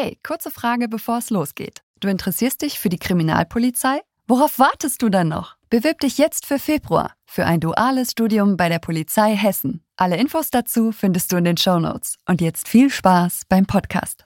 Hey, 0.00 0.16
kurze 0.22 0.52
Frage, 0.52 0.86
bevor 0.86 1.18
es 1.18 1.28
losgeht. 1.28 1.82
Du 1.98 2.06
interessierst 2.06 2.62
dich 2.62 2.78
für 2.78 2.88
die 2.88 3.00
Kriminalpolizei? 3.00 4.00
Worauf 4.28 4.60
wartest 4.60 5.02
du 5.02 5.08
dann 5.08 5.26
noch? 5.26 5.56
Bewirb 5.70 5.98
dich 5.98 6.18
jetzt 6.18 6.46
für 6.46 6.60
Februar 6.60 7.14
für 7.26 7.44
ein 7.44 7.58
duales 7.58 8.12
Studium 8.12 8.56
bei 8.56 8.68
der 8.68 8.78
Polizei 8.78 9.34
Hessen. 9.34 9.82
Alle 9.96 10.16
Infos 10.16 10.50
dazu 10.50 10.92
findest 10.92 11.32
du 11.32 11.36
in 11.36 11.42
den 11.42 11.56
Show 11.56 11.80
Notes. 11.80 12.14
Und 12.28 12.40
jetzt 12.40 12.68
viel 12.68 12.90
Spaß 12.90 13.40
beim 13.48 13.66
Podcast. 13.66 14.24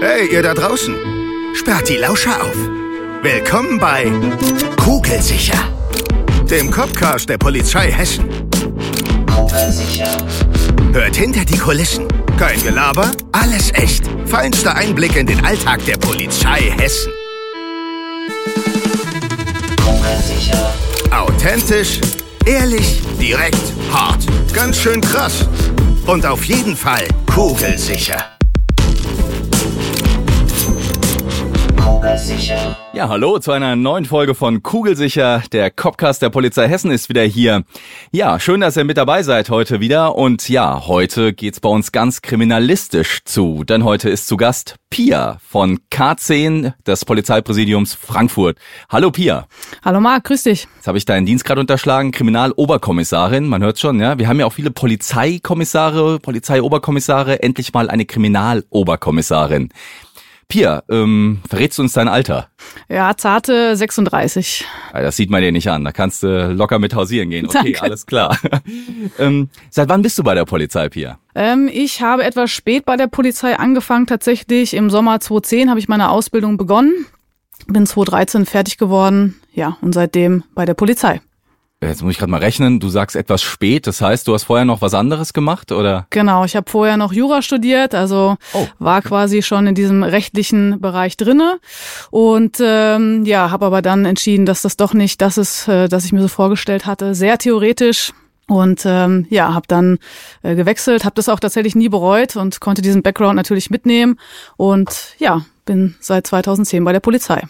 Hey, 0.00 0.32
ihr 0.32 0.44
da 0.44 0.54
draußen! 0.54 0.94
Sperrt 1.56 1.88
die 1.88 1.96
Lauscher 1.96 2.40
auf! 2.40 2.56
Willkommen 3.22 3.80
bei 3.80 4.04
Kugelsicher, 4.76 5.58
dem 6.48 6.70
Copcast 6.70 7.28
der 7.28 7.38
Polizei 7.38 7.90
Hessen. 7.90 8.28
Hört 10.92 11.16
hinter 11.16 11.44
die 11.46 11.56
Kulissen. 11.56 12.06
Kein 12.38 12.62
Gelaber, 12.62 13.10
alles 13.32 13.72
echt. 13.72 14.04
Feinster 14.26 14.74
Einblick 14.76 15.16
in 15.16 15.26
den 15.26 15.42
Alltag 15.42 15.82
der 15.86 15.96
Polizei 15.96 16.70
Hessen. 16.78 17.10
Authentisch, 21.10 21.98
ehrlich, 22.44 23.00
direkt, 23.18 23.72
hart. 23.90 24.26
Ganz 24.52 24.76
schön 24.76 25.00
krass. 25.00 25.48
Und 26.06 26.26
auf 26.26 26.44
jeden 26.44 26.76
Fall 26.76 27.08
kugelsicher. 27.26 28.32
Ja, 32.94 33.08
hallo 33.08 33.38
zu 33.38 33.52
einer 33.52 33.76
neuen 33.76 34.04
Folge 34.06 34.34
von 34.34 34.64
Kugelsicher. 34.64 35.44
Der 35.52 35.70
Copcast 35.70 36.20
der 36.20 36.30
Polizei 36.30 36.66
Hessen 36.66 36.90
ist 36.90 37.08
wieder 37.08 37.22
hier. 37.22 37.62
Ja, 38.10 38.40
schön, 38.40 38.60
dass 38.60 38.76
ihr 38.76 38.82
mit 38.82 38.96
dabei 38.96 39.22
seid 39.22 39.50
heute 39.50 39.78
wieder. 39.78 40.16
Und 40.16 40.48
ja, 40.48 40.88
heute 40.88 41.32
geht's 41.32 41.60
bei 41.60 41.68
uns 41.68 41.92
ganz 41.92 42.20
kriminalistisch 42.20 43.20
zu. 43.24 43.62
Denn 43.62 43.84
heute 43.84 44.10
ist 44.10 44.26
zu 44.26 44.36
Gast 44.36 44.74
Pia 44.90 45.38
von 45.48 45.78
K10 45.92 46.74
des 46.84 47.04
Polizeipräsidiums 47.04 47.94
Frankfurt. 47.94 48.58
Hallo 48.90 49.12
Pia. 49.12 49.46
Hallo 49.84 50.00
Marc, 50.00 50.24
grüß 50.24 50.42
dich. 50.42 50.66
Jetzt 50.76 50.88
habe 50.88 50.98
ich 50.98 51.04
deinen 51.04 51.24
Dienst 51.24 51.44
gerade 51.44 51.60
unterschlagen, 51.60 52.10
Kriminaloberkommissarin. 52.10 53.46
Man 53.46 53.62
hört 53.62 53.78
schon, 53.78 54.00
ja. 54.00 54.18
Wir 54.18 54.26
haben 54.26 54.40
ja 54.40 54.46
auch 54.46 54.52
viele 54.52 54.72
Polizeikommissare, 54.72 56.18
Polizeioberkommissare. 56.18 57.42
Endlich 57.42 57.72
mal 57.72 57.88
eine 57.88 58.06
Kriminaloberkommissarin. 58.06 59.70
Pia, 60.52 60.82
ähm, 60.90 61.40
verrätst 61.48 61.78
du 61.78 61.82
uns 61.82 61.94
dein 61.94 62.08
Alter? 62.08 62.48
Ja, 62.90 63.16
zarte 63.16 63.74
36. 63.74 64.66
Das 64.92 65.16
sieht 65.16 65.30
man 65.30 65.40
dir 65.40 65.50
nicht 65.50 65.70
an. 65.70 65.82
Da 65.82 65.92
kannst 65.92 66.22
du 66.22 66.52
locker 66.52 66.78
mit 66.78 66.94
hausieren 66.94 67.30
gehen. 67.30 67.46
Okay, 67.46 67.72
Danke. 67.72 67.82
alles 67.82 68.04
klar. 68.04 68.36
ähm, 69.18 69.48
seit 69.70 69.88
wann 69.88 70.02
bist 70.02 70.18
du 70.18 70.22
bei 70.22 70.34
der 70.34 70.44
Polizei, 70.44 70.90
Pia? 70.90 71.18
Ähm, 71.34 71.70
ich 71.72 72.02
habe 72.02 72.24
etwas 72.24 72.50
spät 72.50 72.84
bei 72.84 72.98
der 72.98 73.06
Polizei 73.06 73.58
angefangen. 73.58 74.06
Tatsächlich 74.06 74.74
im 74.74 74.90
Sommer 74.90 75.20
2010 75.20 75.70
habe 75.70 75.80
ich 75.80 75.88
meine 75.88 76.10
Ausbildung 76.10 76.58
begonnen. 76.58 77.06
Bin 77.66 77.86
2013 77.86 78.44
fertig 78.44 78.76
geworden. 78.76 79.40
Ja, 79.54 79.78
und 79.80 79.94
seitdem 79.94 80.44
bei 80.54 80.66
der 80.66 80.74
Polizei. 80.74 81.22
Jetzt 81.82 82.02
muss 82.02 82.12
ich 82.12 82.18
gerade 82.18 82.30
mal 82.30 82.38
rechnen. 82.38 82.78
Du 82.78 82.88
sagst 82.88 83.16
etwas 83.16 83.42
spät. 83.42 83.88
Das 83.88 84.00
heißt, 84.00 84.28
du 84.28 84.34
hast 84.34 84.44
vorher 84.44 84.64
noch 84.64 84.80
was 84.82 84.94
anderes 84.94 85.32
gemacht, 85.32 85.72
oder? 85.72 86.06
Genau, 86.10 86.44
ich 86.44 86.54
habe 86.54 86.70
vorher 86.70 86.96
noch 86.96 87.12
Jura 87.12 87.42
studiert, 87.42 87.94
also 87.94 88.36
Oh. 88.54 88.66
war 88.78 89.02
quasi 89.02 89.42
schon 89.42 89.66
in 89.66 89.74
diesem 89.74 90.02
rechtlichen 90.04 90.80
Bereich 90.80 91.16
drinne 91.16 91.58
und 92.10 92.58
ähm, 92.60 93.24
ja, 93.24 93.50
habe 93.50 93.66
aber 93.66 93.82
dann 93.82 94.04
entschieden, 94.04 94.46
dass 94.46 94.62
das 94.62 94.76
doch 94.76 94.94
nicht 94.94 95.20
das 95.20 95.38
ist, 95.38 95.66
äh, 95.68 95.88
das 95.88 96.04
ich 96.04 96.12
mir 96.12 96.22
so 96.22 96.28
vorgestellt 96.28 96.86
hatte. 96.86 97.14
Sehr 97.16 97.36
theoretisch 97.38 98.12
und 98.46 98.82
ähm, 98.86 99.26
ja, 99.30 99.52
habe 99.52 99.66
dann 99.66 99.98
äh, 100.42 100.54
gewechselt, 100.54 101.04
habe 101.04 101.14
das 101.16 101.28
auch 101.28 101.40
tatsächlich 101.40 101.74
nie 101.74 101.88
bereut 101.88 102.36
und 102.36 102.60
konnte 102.60 102.82
diesen 102.82 103.02
Background 103.02 103.36
natürlich 103.36 103.70
mitnehmen 103.70 104.18
und 104.56 105.14
ja, 105.18 105.44
bin 105.64 105.96
seit 106.00 106.26
2010 106.28 106.84
bei 106.84 106.92
der 106.92 107.00
Polizei. 107.00 107.42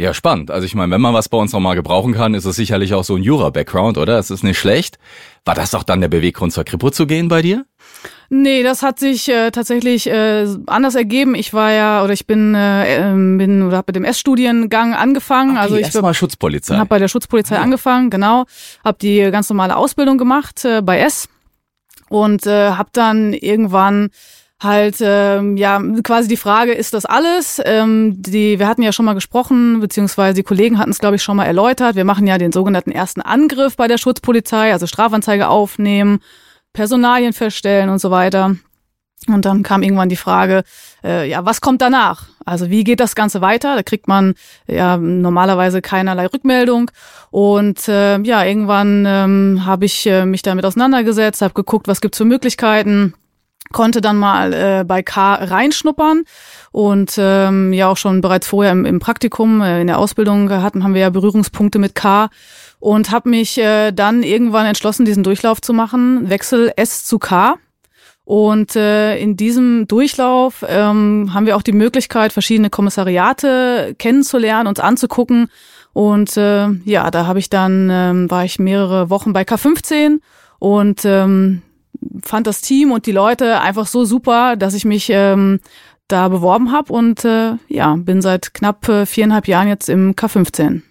Ja, 0.00 0.14
spannend. 0.14 0.50
Also 0.50 0.64
ich 0.64 0.74
meine, 0.74 0.90
wenn 0.92 1.00
man 1.02 1.12
was 1.12 1.28
bei 1.28 1.36
uns 1.36 1.52
nochmal 1.52 1.76
gebrauchen 1.76 2.14
kann, 2.14 2.32
ist 2.32 2.46
es 2.46 2.56
sicherlich 2.56 2.94
auch 2.94 3.04
so 3.04 3.16
ein 3.16 3.22
Jura-Background, 3.22 3.98
oder? 3.98 4.16
Das 4.16 4.30
ist 4.30 4.42
nicht 4.42 4.58
schlecht. 4.58 4.98
War 5.44 5.54
das 5.54 5.72
doch 5.72 5.82
dann 5.82 6.00
der 6.00 6.08
Beweggrund, 6.08 6.54
zur 6.54 6.64
Kripo 6.64 6.90
zu 6.90 7.06
gehen 7.06 7.28
bei 7.28 7.42
dir? 7.42 7.66
Nee, 8.30 8.62
das 8.62 8.82
hat 8.82 8.98
sich 8.98 9.28
äh, 9.28 9.50
tatsächlich 9.50 10.06
äh, 10.06 10.46
anders 10.66 10.94
ergeben. 10.94 11.34
Ich 11.34 11.52
war 11.52 11.70
ja 11.72 12.02
oder 12.02 12.14
ich 12.14 12.26
bin 12.26 12.54
äh, 12.54 13.10
ähm, 13.10 13.36
bin 13.36 13.62
oder 13.62 13.76
habe 13.76 13.88
mit 13.88 13.96
dem 13.96 14.04
S-Studiengang 14.04 14.94
angefangen. 14.94 15.58
also 15.58 15.76
ich 15.76 15.82
erstmal 15.82 16.14
Schutzpolizei. 16.14 16.76
habe 16.76 16.88
bei 16.88 16.98
der 16.98 17.08
Schutzpolizei 17.08 17.58
angefangen, 17.58 18.08
genau, 18.08 18.46
habe 18.82 18.96
die 19.02 19.30
ganz 19.30 19.50
normale 19.50 19.76
Ausbildung 19.76 20.16
gemacht 20.16 20.64
äh, 20.64 20.80
bei 20.80 21.00
S 21.00 21.28
und 22.08 22.46
äh, 22.46 22.70
habe 22.70 22.88
dann 22.94 23.34
irgendwann 23.34 24.08
halt 24.62 24.96
ähm, 25.00 25.56
ja 25.56 25.80
quasi 26.02 26.28
die 26.28 26.36
Frage 26.36 26.72
ist 26.72 26.94
das 26.94 27.06
alles 27.06 27.60
ähm, 27.64 28.14
die 28.22 28.58
wir 28.58 28.68
hatten 28.68 28.82
ja 28.82 28.92
schon 28.92 29.06
mal 29.06 29.14
gesprochen 29.14 29.80
beziehungsweise 29.80 30.34
die 30.34 30.42
Kollegen 30.42 30.78
hatten 30.78 30.90
es 30.90 30.98
glaube 30.98 31.16
ich 31.16 31.22
schon 31.22 31.36
mal 31.36 31.46
erläutert 31.46 31.96
wir 31.96 32.04
machen 32.04 32.26
ja 32.26 32.38
den 32.38 32.52
sogenannten 32.52 32.90
ersten 32.90 33.22
Angriff 33.22 33.76
bei 33.76 33.88
der 33.88 33.98
Schutzpolizei 33.98 34.72
also 34.72 34.86
Strafanzeige 34.86 35.48
aufnehmen 35.48 36.20
Personalien 36.72 37.32
feststellen 37.32 37.88
und 37.88 38.00
so 38.00 38.10
weiter 38.10 38.56
und 39.28 39.44
dann 39.44 39.62
kam 39.62 39.82
irgendwann 39.82 40.08
die 40.08 40.16
Frage, 40.16 40.62
äh, 41.04 41.28
ja, 41.28 41.44
was 41.44 41.60
kommt 41.60 41.82
danach? 41.82 42.24
Also 42.46 42.70
wie 42.70 42.84
geht 42.84 43.00
das 43.00 43.14
Ganze 43.14 43.42
weiter? 43.42 43.76
Da 43.76 43.82
kriegt 43.82 44.08
man 44.08 44.34
ja 44.66 44.96
normalerweise 44.96 45.82
keinerlei 45.82 46.26
Rückmeldung. 46.26 46.90
Und 47.30 47.86
äh, 47.86 48.18
ja, 48.20 48.44
irgendwann 48.44 49.04
ähm, 49.06 49.66
habe 49.66 49.84
ich 49.84 50.06
äh, 50.06 50.24
mich 50.24 50.40
damit 50.40 50.64
auseinandergesetzt, 50.64 51.42
habe 51.42 51.52
geguckt, 51.52 51.86
was 51.86 52.00
gibt's 52.00 52.16
für 52.16 52.24
Möglichkeiten, 52.24 53.14
konnte 53.72 54.00
dann 54.00 54.16
mal 54.16 54.52
äh, 54.52 54.84
bei 54.84 55.02
K 55.02 55.34
reinschnuppern 55.34 56.24
und 56.72 57.14
ähm, 57.18 57.72
ja 57.72 57.88
auch 57.88 57.96
schon 57.96 58.20
bereits 58.20 58.48
vorher 58.48 58.72
im, 58.72 58.84
im 58.84 58.98
Praktikum, 58.98 59.60
äh, 59.60 59.80
in 59.80 59.86
der 59.86 59.98
Ausbildung 59.98 60.50
hatten, 60.50 60.82
haben 60.82 60.94
wir 60.94 61.02
ja 61.02 61.10
Berührungspunkte 61.10 61.78
mit 61.78 61.94
K 61.94 62.30
und 62.80 63.10
habe 63.10 63.28
mich 63.28 63.58
äh, 63.58 63.92
dann 63.92 64.22
irgendwann 64.22 64.66
entschlossen, 64.66 65.04
diesen 65.04 65.22
Durchlauf 65.22 65.60
zu 65.60 65.72
machen, 65.72 66.28
Wechsel 66.28 66.72
S 66.76 67.04
zu 67.04 67.18
K. 67.18 67.56
Und 68.24 68.76
äh, 68.76 69.18
in 69.18 69.36
diesem 69.36 69.88
Durchlauf 69.88 70.64
ähm, 70.68 71.34
haben 71.34 71.46
wir 71.46 71.56
auch 71.56 71.62
die 71.62 71.72
Möglichkeit, 71.72 72.32
verschiedene 72.32 72.70
Kommissariate 72.70 73.96
kennenzulernen, 73.98 74.68
uns 74.68 74.78
anzugucken. 74.78 75.48
Und 75.92 76.36
äh, 76.36 76.68
ja, 76.84 77.10
da 77.10 77.26
habe 77.26 77.40
ich 77.40 77.50
dann, 77.50 77.88
ähm, 77.90 78.30
war 78.30 78.44
ich 78.44 78.58
mehrere 78.60 79.10
Wochen 79.10 79.32
bei 79.32 79.42
K15 79.42 80.20
und 80.60 81.04
ähm, 81.04 81.62
fand 82.22 82.46
das 82.46 82.60
Team 82.60 82.92
und 82.92 83.06
die 83.06 83.12
Leute 83.12 83.60
einfach 83.60 83.86
so 83.86 84.04
super, 84.04 84.56
dass 84.56 84.74
ich 84.74 84.84
mich 84.84 85.08
ähm, 85.10 85.60
da 86.08 86.28
beworben 86.28 86.72
habe 86.72 86.92
und 86.92 87.24
äh, 87.24 87.52
ja, 87.68 87.94
bin 87.96 88.20
seit 88.22 88.54
knapp 88.54 88.88
äh, 88.88 89.06
viereinhalb 89.06 89.48
Jahren 89.48 89.68
jetzt 89.68 89.88
im 89.88 90.14
K15. 90.14 90.82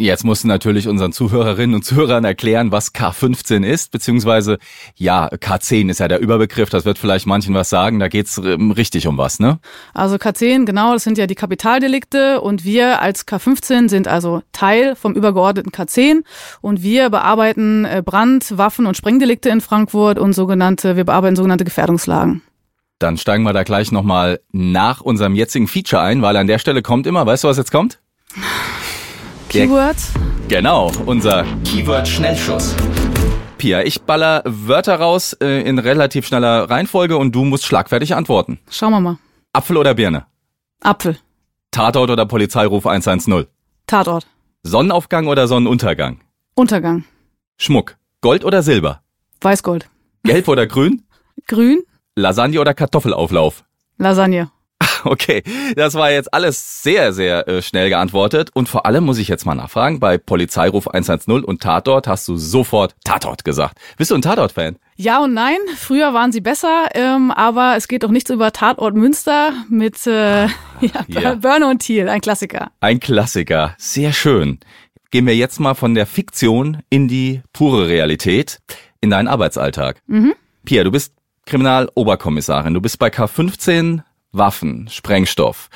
Jetzt 0.00 0.24
musst 0.24 0.44
du 0.44 0.48
natürlich 0.48 0.86
unseren 0.86 1.10
Zuhörerinnen 1.10 1.74
und 1.74 1.82
Zuhörern 1.82 2.24
erklären, 2.24 2.70
was 2.70 2.94
K15 2.94 3.66
ist, 3.66 3.90
beziehungsweise 3.90 4.58
ja, 4.94 5.26
K10 5.26 5.90
ist 5.90 5.98
ja 5.98 6.06
der 6.06 6.20
Überbegriff, 6.20 6.70
das 6.70 6.84
wird 6.84 6.98
vielleicht 6.98 7.26
manchen 7.26 7.52
was 7.52 7.68
sagen, 7.68 7.98
da 7.98 8.06
geht's 8.06 8.38
ähm, 8.38 8.70
richtig 8.70 9.08
um 9.08 9.18
was, 9.18 9.40
ne? 9.40 9.58
Also 9.94 10.14
K10, 10.14 10.66
genau, 10.66 10.92
das 10.92 11.02
sind 11.02 11.18
ja 11.18 11.26
die 11.26 11.34
Kapitaldelikte 11.34 12.40
und 12.40 12.64
wir 12.64 13.02
als 13.02 13.26
K15 13.26 13.88
sind 13.88 14.06
also 14.06 14.42
Teil 14.52 14.94
vom 14.94 15.14
übergeordneten 15.14 15.72
K10 15.72 16.22
und 16.60 16.80
wir 16.80 17.10
bearbeiten 17.10 17.84
äh, 17.84 18.00
Brand-, 18.06 18.56
Waffen- 18.56 18.86
und 18.86 18.96
Sprengdelikte 18.96 19.48
in 19.48 19.60
Frankfurt 19.60 20.20
und 20.20 20.32
sogenannte, 20.32 20.94
wir 20.94 21.06
bearbeiten 21.06 21.34
sogenannte 21.34 21.64
Gefährdungslagen. 21.64 22.42
Dann 23.00 23.16
steigen 23.16 23.42
wir 23.42 23.52
da 23.52 23.64
gleich 23.64 23.90
nochmal 23.90 24.38
nach 24.52 25.00
unserem 25.00 25.34
jetzigen 25.34 25.66
Feature 25.66 26.02
ein, 26.02 26.22
weil 26.22 26.36
an 26.36 26.46
der 26.46 26.60
Stelle 26.60 26.82
kommt 26.82 27.08
immer, 27.08 27.26
weißt 27.26 27.42
du, 27.42 27.48
was 27.48 27.56
jetzt 27.56 27.72
kommt? 27.72 27.98
Der- 29.54 29.66
Keywords? 29.66 30.12
Genau, 30.48 30.90
unser 31.06 31.44
Keyword-Schnellschuss. 31.64 32.74
Pia, 33.58 33.82
ich 33.82 34.02
baller 34.02 34.42
Wörter 34.44 34.96
raus 35.00 35.32
äh, 35.40 35.62
in 35.68 35.78
relativ 35.78 36.26
schneller 36.26 36.70
Reihenfolge 36.70 37.16
und 37.16 37.34
du 37.34 37.44
musst 37.44 37.64
schlagfertig 37.66 38.14
antworten. 38.14 38.58
Schauen 38.70 38.92
wir 38.92 39.00
mal. 39.00 39.18
Apfel 39.52 39.76
oder 39.76 39.94
Birne? 39.94 40.26
Apfel, 40.82 41.18
Tatort 41.70 42.10
oder 42.10 42.24
Polizeiruf 42.26 42.86
110? 42.86 43.46
Tatort, 43.86 44.26
Sonnenaufgang 44.62 45.26
oder 45.26 45.48
Sonnenuntergang? 45.48 46.20
Untergang, 46.54 47.04
Schmuck? 47.56 47.96
Gold 48.20 48.44
oder 48.44 48.62
Silber? 48.62 49.02
Weißgold, 49.40 49.88
Gelb 50.24 50.46
oder 50.48 50.66
grün? 50.66 51.02
Grün, 51.46 51.82
Lasagne 52.14 52.60
oder 52.60 52.74
Kartoffelauflauf? 52.74 53.64
Lasagne. 53.96 54.50
Okay, 55.10 55.42
das 55.74 55.94
war 55.94 56.10
jetzt 56.10 56.32
alles 56.34 56.82
sehr, 56.82 57.12
sehr 57.12 57.48
äh, 57.48 57.62
schnell 57.62 57.88
geantwortet. 57.88 58.50
Und 58.52 58.68
vor 58.68 58.84
allem 58.84 59.04
muss 59.04 59.18
ich 59.18 59.28
jetzt 59.28 59.46
mal 59.46 59.54
nachfragen, 59.54 60.00
bei 60.00 60.18
Polizeiruf 60.18 60.88
110 60.88 61.44
und 61.44 61.62
Tatort 61.62 62.06
hast 62.06 62.28
du 62.28 62.36
sofort 62.36 62.94
Tatort 63.04 63.44
gesagt. 63.44 63.78
Bist 63.96 64.10
du 64.10 64.14
ein 64.14 64.22
Tatort-Fan? 64.22 64.76
Ja 64.96 65.22
und 65.22 65.32
nein, 65.32 65.56
früher 65.76 66.12
waren 66.12 66.32
sie 66.32 66.40
besser, 66.40 66.88
ähm, 66.94 67.30
aber 67.30 67.74
es 67.76 67.88
geht 67.88 68.02
doch 68.02 68.10
nichts 68.10 68.30
über 68.30 68.52
Tatort 68.52 68.96
Münster 68.96 69.52
mit 69.70 70.06
äh, 70.06 70.46
ja, 70.46 70.50
Ja. 71.06 71.34
Börne 71.36 71.68
und 71.68 71.78
Thiel, 71.78 72.08
ein 72.08 72.20
Klassiker. 72.20 72.70
Ein 72.80 73.00
Klassiker. 73.00 73.74
Sehr 73.78 74.12
schön. 74.12 74.58
Gehen 75.10 75.26
wir 75.26 75.36
jetzt 75.36 75.58
mal 75.58 75.74
von 75.74 75.94
der 75.94 76.04
Fiktion 76.04 76.82
in 76.90 77.08
die 77.08 77.40
pure 77.54 77.88
Realität, 77.88 78.58
in 79.00 79.10
deinen 79.10 79.28
Arbeitsalltag. 79.28 80.02
Mhm. 80.06 80.34
Pia, 80.64 80.84
du 80.84 80.90
bist 80.90 81.14
Kriminaloberkommissarin. 81.46 82.74
Du 82.74 82.80
bist 82.80 82.98
bei 82.98 83.08
K15 83.08 84.02
Waffen, 84.32 84.88
Sprengstoff. 84.90 85.68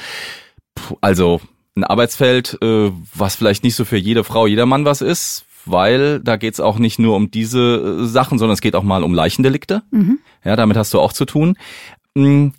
Also 1.01 1.41
ein 1.77 1.85
Arbeitsfeld, 1.85 2.59
äh, 2.63 2.91
was 3.15 3.37
vielleicht 3.37 3.65
nicht 3.65 3.77
so 3.77 3.85
für 3.85 3.97
jede 3.97 4.25
Frau, 4.25 4.47
jeder 4.47 4.67
Mann 4.67 4.85
was 4.85 5.01
ist, 5.01 5.47
weil 5.65 6.21
da 6.21 6.37
geht's 6.37 6.61
auch 6.61 6.79
nicht 6.79 6.99
nur 6.99 7.17
um 7.17 7.31
diese 7.31 8.01
äh, 8.03 8.07
Sachen, 8.07 8.39
sondern 8.39 8.55
es 8.55 8.61
geht 8.61 8.75
auch 8.75 8.83
mal 8.83 9.03
um 9.03 9.15
Leichendelikte. 9.15 9.83
Mhm. 9.91 10.19
Ja, 10.45 10.57
damit 10.57 10.77
hast 10.77 10.93
du 10.93 11.01
auch 11.01 11.13
zu 11.13 11.25
tun. 11.25 11.57
Hm, 12.17 12.53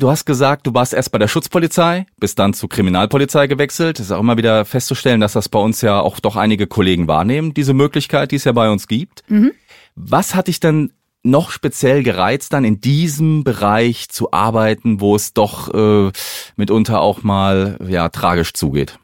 Du 0.00 0.10
hast 0.10 0.24
gesagt, 0.24 0.66
du 0.66 0.72
warst 0.72 0.94
erst 0.94 1.12
bei 1.12 1.18
der 1.18 1.28
Schutzpolizei, 1.28 2.06
bist 2.18 2.38
dann 2.38 2.54
zur 2.54 2.70
Kriminalpolizei 2.70 3.46
gewechselt. 3.48 4.00
Es 4.00 4.06
ist 4.06 4.12
auch 4.12 4.20
immer 4.20 4.38
wieder 4.38 4.64
festzustellen, 4.64 5.20
dass 5.20 5.34
das 5.34 5.50
bei 5.50 5.58
uns 5.58 5.82
ja 5.82 6.00
auch 6.00 6.20
doch 6.20 6.36
einige 6.36 6.66
Kollegen 6.66 7.06
wahrnehmen, 7.06 7.52
diese 7.52 7.74
Möglichkeit, 7.74 8.30
die 8.30 8.36
es 8.36 8.44
ja 8.44 8.52
bei 8.52 8.70
uns 8.70 8.88
gibt. 8.88 9.22
Mhm. 9.28 9.52
Was 9.96 10.34
hat 10.34 10.48
dich 10.48 10.58
denn 10.58 10.94
noch 11.22 11.50
speziell 11.50 12.02
gereizt, 12.02 12.52
dann 12.52 12.64
in 12.64 12.80
diesem 12.80 13.44
Bereich 13.44 14.08
zu 14.08 14.32
arbeiten, 14.32 15.00
wo 15.00 15.14
es 15.14 15.34
doch 15.34 15.72
äh, 15.74 16.12
mitunter 16.56 17.00
auch 17.00 17.22
mal 17.22 17.78
ja 17.86 18.08
tragisch 18.08 18.54
zugeht? 18.54 18.98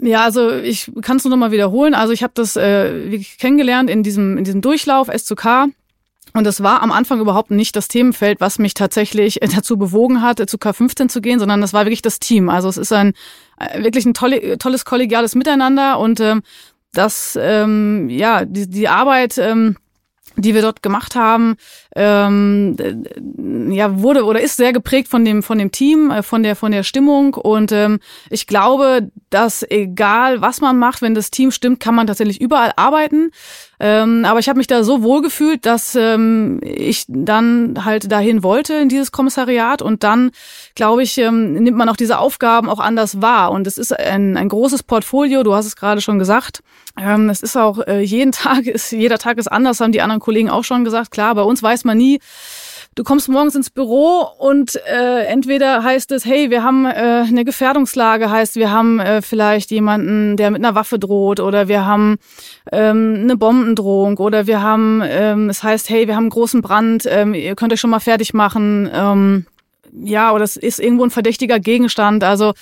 Ja, 0.00 0.22
also 0.22 0.52
ich 0.52 0.92
kann 1.02 1.16
es 1.16 1.24
nur 1.24 1.30
noch 1.30 1.38
mal 1.38 1.50
wiederholen. 1.50 1.94
Also 1.94 2.12
ich 2.12 2.22
habe 2.22 2.32
das 2.36 2.56
äh, 2.56 3.10
wirklich 3.10 3.38
kennengelernt 3.38 3.90
in 3.90 4.02
diesem 4.02 4.38
in 4.38 4.44
diesem 4.44 4.60
Durchlauf 4.60 5.08
S 5.08 5.24
zu 5.24 5.34
K. 5.34 5.66
Und 6.34 6.46
es 6.46 6.62
war 6.62 6.82
am 6.82 6.92
Anfang 6.92 7.20
überhaupt 7.20 7.50
nicht 7.50 7.74
das 7.74 7.88
Themenfeld, 7.88 8.40
was 8.40 8.58
mich 8.58 8.74
tatsächlich 8.74 9.40
dazu 9.54 9.76
bewogen 9.76 10.22
hat, 10.22 10.38
zu 10.48 10.56
K15 10.58 11.08
zu 11.08 11.20
gehen, 11.20 11.38
sondern 11.38 11.60
das 11.60 11.72
war 11.72 11.84
wirklich 11.84 12.02
das 12.02 12.20
Team. 12.20 12.48
Also 12.48 12.68
es 12.68 12.76
ist 12.76 12.92
ein 12.92 13.14
äh, 13.58 13.82
wirklich 13.82 14.06
ein 14.06 14.14
tolle, 14.14 14.58
tolles 14.58 14.84
kollegiales 14.84 15.34
Miteinander 15.34 15.98
und 15.98 16.20
ähm, 16.20 16.42
das 16.92 17.36
ähm, 17.40 18.08
ja 18.08 18.44
die, 18.44 18.68
die 18.68 18.88
Arbeit 18.88 19.36
ähm, 19.38 19.76
die 20.38 20.54
wir 20.54 20.62
dort 20.62 20.82
gemacht 20.82 21.14
haben, 21.14 21.56
ähm, 21.94 22.76
ja 23.70 24.00
wurde 24.00 24.24
oder 24.24 24.40
ist 24.40 24.56
sehr 24.56 24.72
geprägt 24.72 25.08
von 25.08 25.24
dem 25.24 25.42
von 25.42 25.58
dem 25.58 25.70
Team, 25.72 26.10
äh, 26.10 26.22
von 26.22 26.42
der 26.42 26.56
von 26.56 26.72
der 26.72 26.82
Stimmung 26.82 27.34
und 27.34 27.72
ähm, 27.72 27.98
ich 28.30 28.46
glaube, 28.46 29.10
dass 29.30 29.62
egal 29.68 30.40
was 30.40 30.60
man 30.60 30.78
macht, 30.78 31.02
wenn 31.02 31.14
das 31.14 31.30
Team 31.30 31.50
stimmt, 31.50 31.80
kann 31.80 31.94
man 31.94 32.06
tatsächlich 32.06 32.40
überall 32.40 32.72
arbeiten. 32.76 33.30
Ähm, 33.80 34.24
aber 34.24 34.40
ich 34.40 34.48
habe 34.48 34.58
mich 34.58 34.66
da 34.66 34.82
so 34.82 35.02
wohl 35.02 35.22
gefühlt, 35.22 35.64
dass 35.64 35.94
ähm, 35.94 36.60
ich 36.62 37.04
dann 37.08 37.84
halt 37.84 38.10
dahin 38.10 38.42
wollte 38.42 38.74
in 38.74 38.88
dieses 38.88 39.12
Kommissariat 39.12 39.82
und 39.82 40.02
dann, 40.02 40.30
glaube 40.74 41.02
ich, 41.02 41.16
ähm, 41.18 41.52
nimmt 41.52 41.76
man 41.76 41.88
auch 41.88 41.96
diese 41.96 42.18
Aufgaben 42.18 42.68
auch 42.68 42.80
anders 42.80 43.22
wahr. 43.22 43.52
Und 43.52 43.66
es 43.66 43.78
ist 43.78 43.96
ein, 43.96 44.36
ein 44.36 44.48
großes 44.48 44.82
Portfolio, 44.82 45.42
du 45.42 45.54
hast 45.54 45.66
es 45.66 45.76
gerade 45.76 46.00
schon 46.00 46.18
gesagt. 46.18 46.60
Ähm, 47.00 47.30
es 47.30 47.42
ist 47.42 47.56
auch 47.56 47.78
äh, 47.86 48.00
jeden 48.00 48.32
Tag, 48.32 48.66
ist, 48.66 48.90
jeder 48.90 49.18
Tag 49.18 49.38
ist 49.38 49.50
anders, 49.50 49.80
haben 49.80 49.92
die 49.92 50.02
anderen 50.02 50.20
Kollegen 50.20 50.50
auch 50.50 50.64
schon 50.64 50.84
gesagt. 50.84 51.10
Klar, 51.10 51.34
bei 51.34 51.42
uns 51.42 51.62
weiß 51.62 51.84
man 51.84 51.96
nie, 51.96 52.18
du 52.98 53.04
kommst 53.04 53.28
morgens 53.28 53.54
ins 53.54 53.70
Büro 53.70 54.26
und 54.38 54.74
äh, 54.74 55.24
entweder 55.26 55.84
heißt 55.84 56.10
es, 56.10 56.24
hey, 56.24 56.50
wir 56.50 56.64
haben 56.64 56.84
äh, 56.84 56.88
eine 57.28 57.44
Gefährdungslage, 57.44 58.28
heißt, 58.28 58.56
wir 58.56 58.72
haben 58.72 58.98
äh, 58.98 59.22
vielleicht 59.22 59.70
jemanden, 59.70 60.36
der 60.36 60.50
mit 60.50 60.64
einer 60.64 60.74
Waffe 60.74 60.98
droht 60.98 61.38
oder 61.38 61.68
wir 61.68 61.86
haben 61.86 62.16
ähm, 62.72 63.20
eine 63.22 63.36
Bombendrohung 63.36 64.18
oder 64.18 64.48
wir 64.48 64.62
haben, 64.62 65.00
ähm, 65.04 65.48
es 65.48 65.62
heißt, 65.62 65.88
hey, 65.90 66.08
wir 66.08 66.16
haben 66.16 66.24
einen 66.24 66.30
großen 66.30 66.60
Brand, 66.60 67.06
ähm, 67.08 67.34
ihr 67.34 67.54
könnt 67.54 67.72
euch 67.72 67.78
schon 67.78 67.90
mal 67.90 68.00
fertig 68.00 68.34
machen. 68.34 68.90
Ähm, 68.92 69.46
ja, 69.92 70.32
oder 70.32 70.42
es 70.42 70.56
ist 70.56 70.80
irgendwo 70.80 71.04
ein 71.04 71.10
verdächtiger 71.10 71.60
Gegenstand. 71.60 72.24
Also 72.24 72.52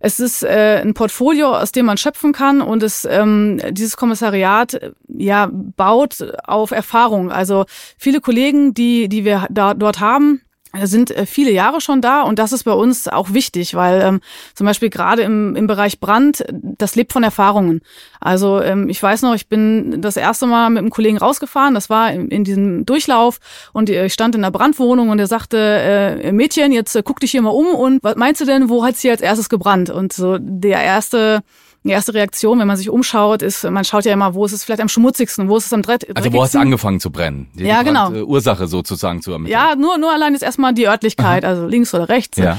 es 0.00 0.18
ist 0.18 0.42
äh, 0.42 0.80
ein 0.82 0.94
Portfolio, 0.94 1.54
aus 1.54 1.72
dem 1.72 1.86
man 1.86 1.98
schöpfen 1.98 2.32
kann 2.32 2.62
und 2.62 2.82
es 2.82 3.04
ähm, 3.04 3.60
dieses 3.70 3.96
Kommissariat 3.96 4.74
äh, 4.74 4.92
ja 5.08 5.50
baut 5.52 6.24
auf 6.44 6.70
Erfahrung. 6.70 7.30
Also 7.30 7.66
viele 7.98 8.20
Kollegen, 8.20 8.74
die 8.74 9.08
die 9.08 9.24
wir 9.24 9.46
da 9.50 9.74
dort 9.74 10.00
haben, 10.00 10.40
sind 10.82 11.10
äh, 11.10 11.26
viele 11.26 11.50
Jahre 11.50 11.80
schon 11.80 12.00
da 12.00 12.22
und 12.22 12.38
das 12.38 12.52
ist 12.52 12.64
bei 12.64 12.72
uns 12.72 13.08
auch 13.08 13.32
wichtig, 13.32 13.74
weil 13.74 14.00
ähm, 14.02 14.20
zum 14.54 14.66
Beispiel 14.66 14.90
gerade 14.90 15.22
im, 15.22 15.56
im 15.56 15.66
Bereich 15.66 16.00
Brand, 16.00 16.44
das 16.50 16.94
lebt 16.94 17.12
von 17.12 17.22
Erfahrungen. 17.22 17.80
Also 18.20 18.60
ähm, 18.60 18.88
ich 18.88 19.02
weiß 19.02 19.22
noch, 19.22 19.34
ich 19.34 19.48
bin 19.48 20.00
das 20.00 20.16
erste 20.16 20.46
Mal 20.46 20.70
mit 20.70 20.78
einem 20.78 20.90
Kollegen 20.90 21.18
rausgefahren, 21.18 21.74
das 21.74 21.90
war 21.90 22.12
in, 22.12 22.28
in 22.28 22.44
diesem 22.44 22.86
Durchlauf 22.86 23.40
und 23.72 23.90
ich 23.90 24.12
stand 24.12 24.34
in 24.34 24.42
der 24.42 24.50
Brandwohnung 24.50 25.08
und 25.08 25.18
er 25.18 25.26
sagte, 25.26 25.58
äh, 25.58 26.32
Mädchen, 26.32 26.72
jetzt 26.72 26.94
äh, 26.94 27.02
guck 27.04 27.20
dich 27.20 27.32
hier 27.32 27.42
mal 27.42 27.50
um 27.50 27.74
und 27.74 28.02
was 28.04 28.16
meinst 28.16 28.40
du 28.40 28.44
denn, 28.44 28.68
wo 28.68 28.84
hat's 28.84 29.00
hier 29.00 29.12
als 29.12 29.20
erstes 29.20 29.48
gebrannt? 29.48 29.90
Und 29.90 30.12
so 30.12 30.38
der 30.38 30.82
erste 30.82 31.42
die 31.82 31.90
erste 31.90 32.12
Reaktion, 32.12 32.58
wenn 32.58 32.66
man 32.66 32.76
sich 32.76 32.90
umschaut, 32.90 33.40
ist, 33.40 33.64
man 33.64 33.84
schaut 33.84 34.04
ja 34.04 34.12
immer, 34.12 34.34
wo 34.34 34.44
ist 34.44 34.52
es 34.52 34.64
vielleicht 34.64 34.82
am 34.82 34.88
schmutzigsten, 34.88 35.48
wo 35.48 35.56
ist 35.56 35.66
es 35.66 35.72
am 35.72 35.80
dreckigsten. 35.82 36.16
Also 36.16 36.32
wo 36.32 36.42
hast 36.42 36.54
du 36.54 36.58
angefangen 36.58 37.00
zu 37.00 37.10
brennen? 37.10 37.48
Die 37.54 37.64
ja, 37.64 37.82
genau. 37.82 38.10
Ursache 38.10 38.66
sozusagen 38.66 39.22
zu 39.22 39.32
ermitteln. 39.32 39.52
Ja, 39.52 39.74
nur, 39.76 39.96
nur 39.96 40.12
allein 40.12 40.34
ist 40.34 40.42
erstmal 40.42 40.74
die 40.74 40.86
Örtlichkeit, 40.86 41.44
also 41.44 41.66
links 41.66 41.94
oder 41.94 42.08
rechts. 42.08 42.36
Ja. 42.36 42.58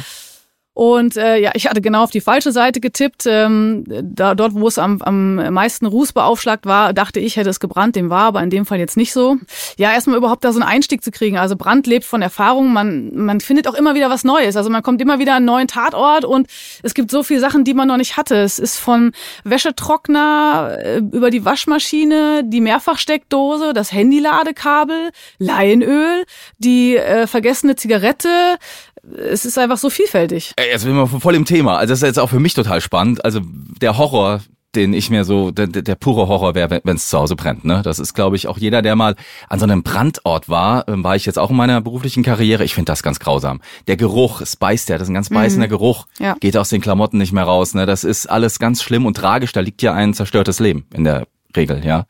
Und 0.74 1.18
äh, 1.18 1.38
ja, 1.38 1.52
ich 1.54 1.68
hatte 1.68 1.82
genau 1.82 2.04
auf 2.04 2.12
die 2.12 2.22
falsche 2.22 2.54
Seite 2.54 2.80
getippt. 2.80 3.26
Ähm, 3.26 3.84
da, 3.88 4.36
dort, 4.36 4.54
wo 4.54 4.68
es 4.68 4.78
am, 4.78 5.02
am 5.02 5.36
meisten 5.54 5.86
Ruß 5.86 6.14
beaufschlagt 6.14 6.66
war, 6.66 6.94
dachte 6.94 7.20
ich, 7.20 7.36
hätte 7.36 7.50
es 7.50 7.60
gebrannt. 7.60 7.98
Dem 7.98 8.10
war 8.10 8.24
aber 8.24 8.42
in 8.42 8.50
dem 8.50 8.66
Fall 8.66 8.80
jetzt 8.80 8.96
nicht 8.96 9.12
so. 9.12 9.38
Ja, 9.78 9.92
erstmal 9.92 10.16
überhaupt 10.16 10.46
da 10.46 10.54
so 10.54 10.62
einen 10.62 10.70
Einstieg 10.70 11.04
zu 11.04 11.12
kriegen. 11.12 11.38
Also 11.38 11.58
Brand 11.58 11.88
lebt 11.88 12.06
von 12.06 12.22
Erfahrung. 12.22 12.72
Man, 12.72 13.14
man 13.14 13.42
findet 13.42 13.68
auch 13.68 13.74
immer 13.74 13.96
wieder 13.96 14.10
was 14.10 14.24
Neues. 14.24 14.56
Also 14.56 14.70
man 14.70 14.82
kommt 14.82 15.02
immer 15.02 15.20
wieder 15.20 15.34
an 15.34 15.38
einen 15.38 15.46
neuen 15.48 15.68
Tatort 15.68 16.24
und 16.24 16.48
es 16.84 16.94
gibt 16.94 17.12
so 17.12 17.22
viele 17.22 17.42
Sachen, 17.42 17.66
die 17.66 17.74
man 17.74 17.90
noch 17.90 17.98
nicht 17.98 18.16
hatte. 18.16 18.36
Es 18.38 18.58
ist 18.58 18.78
von 18.78 19.12
Wäschetrockner 19.44 20.78
äh, 20.80 20.98
über 21.00 21.32
die 21.32 21.44
Waschmaschine, 21.44 22.44
die 22.46 22.62
Mehrfachsteckdose, 22.62 23.74
das 23.74 23.92
Handyladekabel, 23.92 25.12
Leinöl, 25.38 26.24
die 26.60 26.96
äh, 26.96 27.28
vergessene 27.28 27.76
Zigarette, 27.76 28.58
es 29.04 29.46
ist 29.46 29.58
einfach 29.58 29.78
so 29.78 29.90
vielfältig. 29.90 30.54
Jetzt 30.60 30.82
sind 30.82 30.96
wir 30.96 31.08
voll 31.08 31.36
im 31.36 31.46
Thema. 31.46 31.78
Also 31.78 31.92
das 31.92 32.02
ist 32.02 32.08
jetzt 32.08 32.20
auch 32.20 32.30
für 32.30 32.40
mich 32.40 32.54
total 32.54 32.82
spannend. 32.82 33.26
Also 33.26 33.42
der 33.82 33.98
Horror, 33.98 34.42
den 34.76 34.94
ich 34.94 35.10
mir 35.10 35.26
so, 35.26 35.52
der, 35.52 35.68
der 35.68 35.96
pure 35.96 36.28
Horror 36.28 36.56
wäre, 36.56 36.82
wenn 36.84 36.96
es 36.96 37.10
zu 37.10 37.18
Hause 37.18 37.36
brennt. 37.36 37.66
Ne? 37.66 37.82
Das 37.84 38.00
ist, 38.00 38.14
glaube 38.14 38.36
ich, 38.36 38.48
auch 38.48 38.58
jeder, 38.58 38.82
der 38.82 38.96
mal 38.96 39.16
an 39.50 39.60
so 39.60 39.66
einem 39.66 39.84
Brandort 39.84 40.50
war, 40.50 40.88
ähm, 40.88 41.04
war 41.04 41.16
ich 41.16 41.26
jetzt 41.26 41.40
auch 41.40 41.50
in 41.50 41.56
meiner 41.56 41.82
beruflichen 41.82 42.24
Karriere. 42.24 42.64
Ich 42.64 42.76
finde 42.76 42.92
das 42.92 43.04
ganz 43.04 43.20
grausam. 43.20 43.60
Der 43.88 43.98
Geruch, 43.98 44.42
es 44.42 44.56
beißt 44.56 44.90
ja, 44.90 44.98
das 44.98 45.08
ist 45.08 45.12
ein 45.12 45.16
ganz 45.16 45.30
beißender 45.30 45.68
mhm. 45.68 45.72
Geruch. 45.72 46.06
Ja. 46.20 46.36
Geht 46.40 46.56
aus 46.56 46.70
den 46.70 46.82
Klamotten 46.82 47.18
nicht 47.18 47.34
mehr 47.34 47.44
raus. 47.44 47.74
Ne? 47.74 47.86
Das 47.86 48.04
ist 48.04 48.28
alles 48.28 48.60
ganz 48.60 48.82
schlimm 48.84 49.06
und 49.06 49.18
tragisch. 49.18 49.52
Da 49.52 49.60
liegt 49.60 49.82
ja 49.82 49.94
ein 49.94 50.14
zerstörtes 50.14 50.60
Leben 50.60 50.86
in 50.94 51.04
der 51.04 51.28
Regel, 51.56 51.82
ja, 51.84 52.06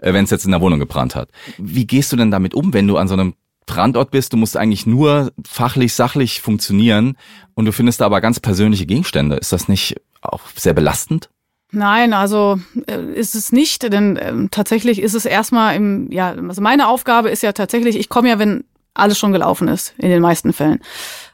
äh, 0.00 0.14
wenn 0.14 0.24
es 0.24 0.30
jetzt 0.30 0.46
in 0.46 0.52
der 0.52 0.60
Wohnung 0.60 0.78
gebrannt 0.78 1.14
hat. 1.14 1.28
Wie 1.58 1.86
gehst 1.86 2.12
du 2.12 2.16
denn 2.16 2.30
damit 2.30 2.54
um, 2.54 2.72
wenn 2.72 2.88
du 2.88 2.96
an 2.96 3.08
so 3.08 3.14
einem 3.14 3.34
Brandort 3.66 4.10
bist, 4.10 4.32
du 4.32 4.36
musst 4.36 4.56
eigentlich 4.56 4.86
nur 4.86 5.32
fachlich, 5.46 5.94
sachlich 5.94 6.40
funktionieren 6.40 7.16
und 7.54 7.64
du 7.66 7.72
findest 7.72 8.00
da 8.00 8.06
aber 8.06 8.20
ganz 8.20 8.40
persönliche 8.40 8.86
Gegenstände. 8.86 9.36
Ist 9.36 9.52
das 9.52 9.68
nicht 9.68 9.96
auch 10.22 10.40
sehr 10.54 10.74
belastend? 10.74 11.28
Nein, 11.72 12.12
also 12.12 12.58
äh, 12.86 13.12
ist 13.14 13.34
es 13.34 13.52
nicht, 13.52 13.82
denn 13.92 14.16
äh, 14.16 14.48
tatsächlich 14.50 15.02
ist 15.02 15.14
es 15.14 15.26
erstmal 15.26 15.74
im, 15.74 16.10
ja, 16.12 16.30
also 16.30 16.62
meine 16.62 16.88
Aufgabe 16.88 17.28
ist 17.28 17.42
ja 17.42 17.52
tatsächlich, 17.52 17.96
ich 17.96 18.08
komme 18.08 18.28
ja, 18.28 18.38
wenn 18.38 18.64
alles 18.94 19.18
schon 19.18 19.32
gelaufen 19.32 19.68
ist, 19.68 19.94
in 19.98 20.08
den 20.08 20.22
meisten 20.22 20.52
Fällen. 20.52 20.80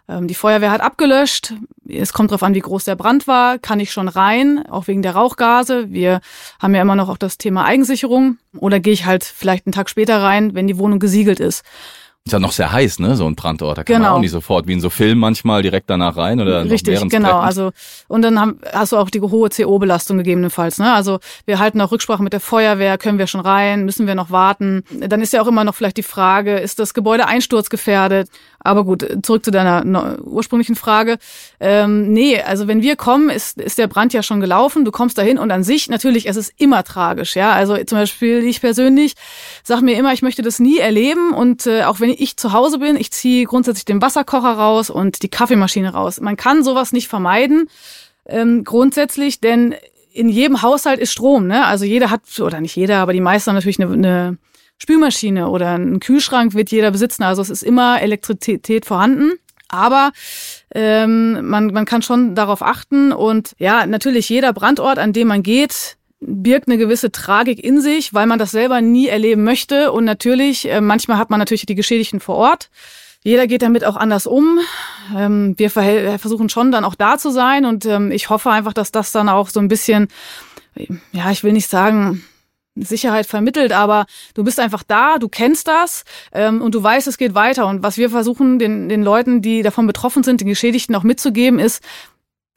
Ähm, 0.09 0.27
die 0.27 0.35
Feuerwehr 0.35 0.71
hat 0.71 0.81
abgelöscht. 0.81 1.55
Es 1.89 2.13
kommt 2.13 2.31
darauf 2.31 2.43
an, 2.43 2.55
wie 2.55 2.61
groß 2.61 2.85
der 2.85 2.97
Brand 2.97 3.27
war. 3.27 3.59
Kann 3.59 3.81
ich 3.81 3.93
schon 3.93 4.09
rein, 4.09 4.65
auch 4.69 4.89
wegen 4.89 5.03
der 5.03 5.15
Rauchgase. 5.15 5.91
Wir 5.91 6.21
haben 6.61 6.75
ja 6.75 6.83
immer 6.83 6.97
noch 6.97 7.09
auch 7.09 7.19
das 7.19 7.39
Thema 7.39 7.65
Eigensicherung. 7.65 8.39
Oder 8.57 8.81
gehe 8.81 8.93
ich 8.93 9.07
halt 9.07 9.25
vielleicht 9.25 9.67
einen 9.67 9.73
Tag 9.73 9.89
später 9.89 10.21
rein, 10.23 10.55
wenn 10.55 10.67
die 10.67 10.79
Wohnung 10.79 10.99
gesiegelt 10.99 11.41
ist. 11.41 11.63
Ist 12.25 12.33
ja 12.35 12.39
noch 12.39 12.53
sehr 12.53 12.71
heiß, 12.71 13.01
ne? 13.01 13.17
So 13.17 13.27
ein 13.27 13.35
Brandort. 13.35 13.79
Da 13.79 13.83
kann 13.83 13.97
genau. 13.97 14.11
man 14.11 14.17
auch 14.19 14.21
nicht 14.21 14.31
sofort 14.31 14.69
wie 14.69 14.75
in 14.75 14.81
so 14.81 14.91
Film 14.91 15.19
manchmal 15.19 15.63
direkt 15.63 15.91
danach 15.91 16.17
rein 16.17 16.41
oder 16.41 16.71
Richtig, 16.71 17.01
genau. 17.09 17.41
Also 17.41 17.73
und 18.07 18.23
dann 18.23 18.39
haben, 18.39 18.61
hast 18.73 18.93
du 18.93 18.97
auch 18.97 19.11
die 19.11 19.21
hohe 19.21 19.49
CO-Belastung 19.49 20.19
gegebenenfalls. 20.19 20.79
Ne? 20.79 20.93
Also 20.93 21.19
wir 21.47 21.59
halten 21.59 21.81
auch 21.81 21.91
Rücksprache 21.91 22.23
mit 22.23 22.33
der 22.33 22.39
Feuerwehr. 22.39 22.97
Können 22.97 23.19
wir 23.19 23.27
schon 23.27 23.41
rein? 23.41 23.85
Müssen 23.85 24.07
wir 24.07 24.15
noch 24.15 24.31
warten? 24.31 24.85
Dann 25.01 25.21
ist 25.21 25.33
ja 25.33 25.43
auch 25.43 25.49
immer 25.49 25.65
noch 25.65 25.75
vielleicht 25.75 25.97
die 25.97 26.05
Frage: 26.05 26.59
Ist 26.59 26.79
das 26.79 26.95
Gebäude 26.95 27.27
einsturzgefährdet? 27.27 28.29
Aber 28.61 28.85
gut, 28.85 29.05
zurück 29.25 29.45
zu 29.45 29.51
deiner 29.51 30.19
ursprünglichen 30.23 30.77
Frage. 30.77 31.19
Ähm, 31.59 32.13
nee, 32.13 32.41
also 32.41 32.69
wenn 32.69 32.83
wir 32.83 32.95
kommen, 32.95 33.29
ist, 33.31 33.61
ist 33.61 33.79
der 33.79 33.89
Brand 33.89 34.13
ja 34.13 34.23
schon 34.23 34.41
gelaufen. 34.41 34.85
Du 34.85 34.93
kommst 34.93 35.19
dahin 35.19 35.39
und 35.39 35.51
an 35.51 35.65
sich 35.65 35.89
natürlich, 35.89 36.29
es 36.29 36.37
ist 36.37 36.53
immer 36.59 36.85
tragisch. 36.85 37.35
Ja, 37.35 37.51
also 37.51 37.77
zum 37.79 37.99
Beispiel 37.99 38.45
ich 38.45 38.61
persönlich 38.61 39.15
sage 39.65 39.83
mir 39.83 39.97
immer, 39.97 40.13
ich 40.13 40.23
möchte 40.23 40.43
das 40.43 40.61
nie 40.61 40.79
erleben 40.79 41.33
und 41.33 41.67
äh, 41.67 41.83
auch 41.83 41.99
wenn 41.99 42.12
ich 42.13 42.37
zu 42.37 42.53
Hause 42.53 42.79
bin, 42.79 42.97
ich 42.97 43.11
ziehe 43.11 43.45
grundsätzlich 43.45 43.85
den 43.85 44.03
Wasserkocher 44.03 44.53
raus 44.53 44.91
und 44.91 45.23
die 45.23 45.29
Kaffeemaschine 45.29 45.93
raus. 45.93 46.21
Man 46.21 46.37
kann 46.37 46.63
sowas 46.63 46.93
nicht 46.93 47.09
vermeiden, 47.09 47.69
ähm, 48.27 48.65
grundsätzlich, 48.65 49.41
denn 49.41 49.75
in 50.13 50.29
jedem 50.29 50.63
Haushalt 50.63 51.01
ist 51.01 51.13
Strom. 51.13 51.47
Ne? 51.47 51.65
Also 51.65 51.85
jeder 51.85 52.11
hat, 52.11 52.23
oder 52.41 52.61
nicht 52.61 52.77
jeder, 52.77 52.99
aber 52.99 53.13
die 53.13 53.21
meisten 53.21 53.49
haben 53.49 53.57
natürlich 53.57 53.81
eine, 53.81 53.93
eine 53.93 54.39
Spülmaschine 54.79 55.49
oder 55.49 55.71
einen 55.71 56.01
Kühlschrank 56.01 56.55
wird 56.55 56.71
jeder 56.71 56.91
besitzen. 56.91 57.23
Also 57.23 57.43
es 57.43 57.51
ist 57.51 57.63
immer 57.63 58.01
Elektrizität 58.03 58.85
vorhanden. 58.85 59.33
Aber 59.69 60.13
ähm, 60.75 61.49
man, 61.49 61.69
man 61.69 61.87
kann 61.87 62.03
schon 62.03 62.35
darauf 62.35 62.61
achten 62.61 63.11
und 63.11 63.55
ja, 63.59 63.87
natürlich 63.87 64.29
jeder 64.29 64.53
Brandort, 64.53 64.99
an 64.99 65.15
dem 65.15 65.29
man 65.29 65.43
geht, 65.43 65.97
birgt 66.25 66.69
eine 66.69 66.79
gewisse 66.79 67.11
Tragik 67.11 67.63
in 67.63 67.81
sich, 67.81 68.15
weil 68.15 68.27
man 68.27 68.39
das 68.39 68.51
selber 68.51 68.81
nie 68.81 69.09
erleben 69.09 69.45
möchte. 69.45 69.93
Und 69.93 70.05
natürlich, 70.05 70.69
äh, 70.69 70.81
manchmal 70.81 71.19
hat 71.19 71.31
man 71.31 71.39
natürlich 71.39 71.67
die 71.67 71.75
Geschädigten 71.75 72.21
vor 72.21 72.37
Ort. 72.37 72.71
Jeder 73.25 73.47
geht 73.47 73.63
damit 73.63 73.85
auch 73.85 73.97
anders 73.97 74.27
um. 74.27 74.59
Ähm, 75.17 75.55
wir 75.57 75.71
versuchen 75.71 76.49
schon 76.49 76.73
dann 76.73 76.85
auch 76.85 76.95
da 76.95 77.19
zu 77.19 77.31
sein 77.31 77.65
und 77.65 77.87
ähm, 77.87 78.11
ich 78.11 78.31
hoffe 78.31 78.51
einfach, 78.51 78.73
dass 78.73 78.91
das 78.91 79.13
dann 79.13 79.29
auch 79.29 79.49
so 79.49 79.61
ein 79.61 79.69
bisschen, 79.69 80.09
ja, 81.13 81.31
ich 81.31 81.45
will 81.45 81.53
nicht 81.53 81.69
sagen, 81.69 82.25
Sicherheit 82.75 83.27
vermittelt, 83.27 83.73
aber 83.73 84.07
du 84.35 84.45
bist 84.45 84.59
einfach 84.59 84.83
da, 84.83 85.19
du 85.19 85.29
kennst 85.29 85.69
das 85.69 86.05
ähm, 86.33 86.63
und 86.63 86.75
du 86.75 86.83
weißt, 86.83 87.07
es 87.07 87.19
geht 87.19 87.35
weiter. 87.35 87.67
Und 87.67 87.83
was 87.83 87.99
wir 87.99 88.09
versuchen, 88.11 88.59
den, 88.59 88.89
den 88.89 89.03
Leuten, 89.03 89.43
die 89.43 89.63
davon 89.63 89.87
betroffen 89.87 90.23
sind, 90.23 90.41
den 90.41 90.49
Geschädigten 90.49 90.95
auch 90.95 91.03
mitzugeben, 91.03 91.59
ist, 91.59 91.83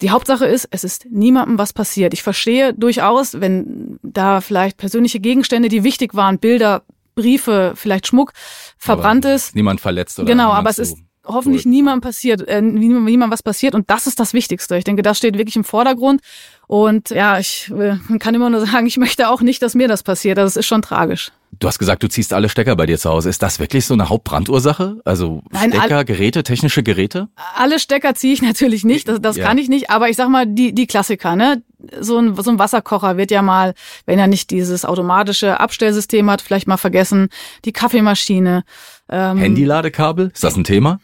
die 0.01 0.09
Hauptsache 0.09 0.45
ist, 0.45 0.67
es 0.71 0.83
ist 0.83 1.07
niemandem 1.09 1.57
was 1.57 1.71
passiert. 1.71 2.13
Ich 2.13 2.23
verstehe 2.23 2.73
durchaus, 2.73 3.39
wenn 3.39 3.99
da 4.03 4.41
vielleicht 4.41 4.77
persönliche 4.77 5.19
Gegenstände, 5.19 5.69
die 5.69 5.83
wichtig 5.83 6.15
waren, 6.15 6.39
Bilder, 6.39 6.83
Briefe, 7.15 7.73
vielleicht 7.75 8.07
Schmuck 8.07 8.33
verbrannt 8.77 9.25
aber 9.25 9.35
ist. 9.35 9.55
Niemand 9.55 9.79
verletzt 9.79 10.19
oder 10.19 10.27
Genau, 10.27 10.51
aber 10.51 10.69
es 10.69 10.79
ist 10.79 10.97
hoffentlich 11.25 11.65
cool. 11.65 11.71
niemand 11.71 12.03
passiert, 12.03 12.47
äh, 12.47 12.61
niemand, 12.61 13.05
niemand 13.05 13.31
was 13.31 13.43
passiert 13.43 13.75
und 13.75 13.89
das 13.89 14.07
ist 14.07 14.19
das 14.19 14.33
Wichtigste. 14.33 14.77
Ich 14.77 14.83
denke, 14.83 15.01
das 15.01 15.17
steht 15.17 15.37
wirklich 15.37 15.55
im 15.55 15.63
Vordergrund 15.63 16.21
und 16.67 17.09
ja, 17.11 17.37
ich 17.39 17.71
äh, 17.77 17.97
kann 18.19 18.33
immer 18.33 18.49
nur 18.49 18.65
sagen, 18.65 18.87
ich 18.87 18.97
möchte 18.97 19.29
auch 19.29 19.41
nicht, 19.41 19.61
dass 19.61 19.75
mir 19.75 19.87
das 19.87 20.03
passiert. 20.03 20.37
Das 20.37 20.55
ist 20.55 20.65
schon 20.65 20.81
tragisch. 20.81 21.31
Du 21.57 21.67
hast 21.67 21.79
gesagt, 21.79 22.03
du 22.03 22.09
ziehst 22.09 22.33
alle 22.33 22.49
Stecker 22.49 22.75
bei 22.75 22.85
dir 22.85 22.97
zu 22.97 23.09
Hause. 23.09 23.29
Ist 23.29 23.41
das 23.41 23.59
wirklich 23.59 23.85
so 23.85 23.93
eine 23.93 24.09
Hauptbrandursache? 24.09 24.99
Also 25.05 25.41
Nein, 25.51 25.71
Stecker, 25.71 26.03
Geräte, 26.03 26.43
technische 26.43 26.83
Geräte? 26.83 27.29
Alle 27.55 27.79
Stecker 27.79 28.13
ziehe 28.13 28.33
ich 28.33 28.41
natürlich 28.41 28.83
nicht, 28.83 29.07
das, 29.07 29.21
das 29.21 29.37
ja. 29.37 29.45
kann 29.45 29.57
ich 29.57 29.69
nicht, 29.69 29.89
aber 29.89 30.09
ich 30.09 30.17
sag 30.17 30.29
mal, 30.29 30.45
die, 30.45 30.73
die 30.73 30.87
Klassiker, 30.87 31.35
ne? 31.35 31.63
So 31.99 32.17
ein, 32.17 32.35
so 32.35 32.49
ein 32.49 32.57
Wasserkocher 32.57 33.15
wird 33.17 33.29
ja 33.29 33.43
mal, 33.43 33.75
wenn 34.07 34.17
er 34.17 34.25
nicht 34.27 34.49
dieses 34.49 34.85
automatische 34.85 35.59
Abstellsystem 35.59 36.29
hat, 36.31 36.41
vielleicht 36.41 36.67
mal 36.67 36.77
vergessen. 36.77 37.29
Die 37.63 37.73
Kaffeemaschine. 37.73 38.63
Ähm, 39.07 39.37
Handyladekabel, 39.37 40.31
ist 40.33 40.43
das 40.43 40.55
ein 40.55 40.63
Thema? 40.63 40.99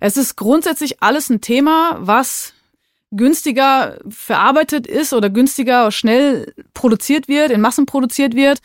Es 0.00 0.16
ist 0.16 0.36
grundsätzlich 0.36 1.02
alles 1.02 1.30
ein 1.30 1.40
Thema, 1.40 1.96
was 2.00 2.52
günstiger 3.12 3.98
verarbeitet 4.08 4.86
ist 4.86 5.12
oder 5.12 5.30
günstiger 5.30 5.90
schnell 5.92 6.52
produziert 6.74 7.28
wird, 7.28 7.50
in 7.50 7.60
Massen 7.60 7.86
produziert 7.86 8.34
wird. 8.34 8.58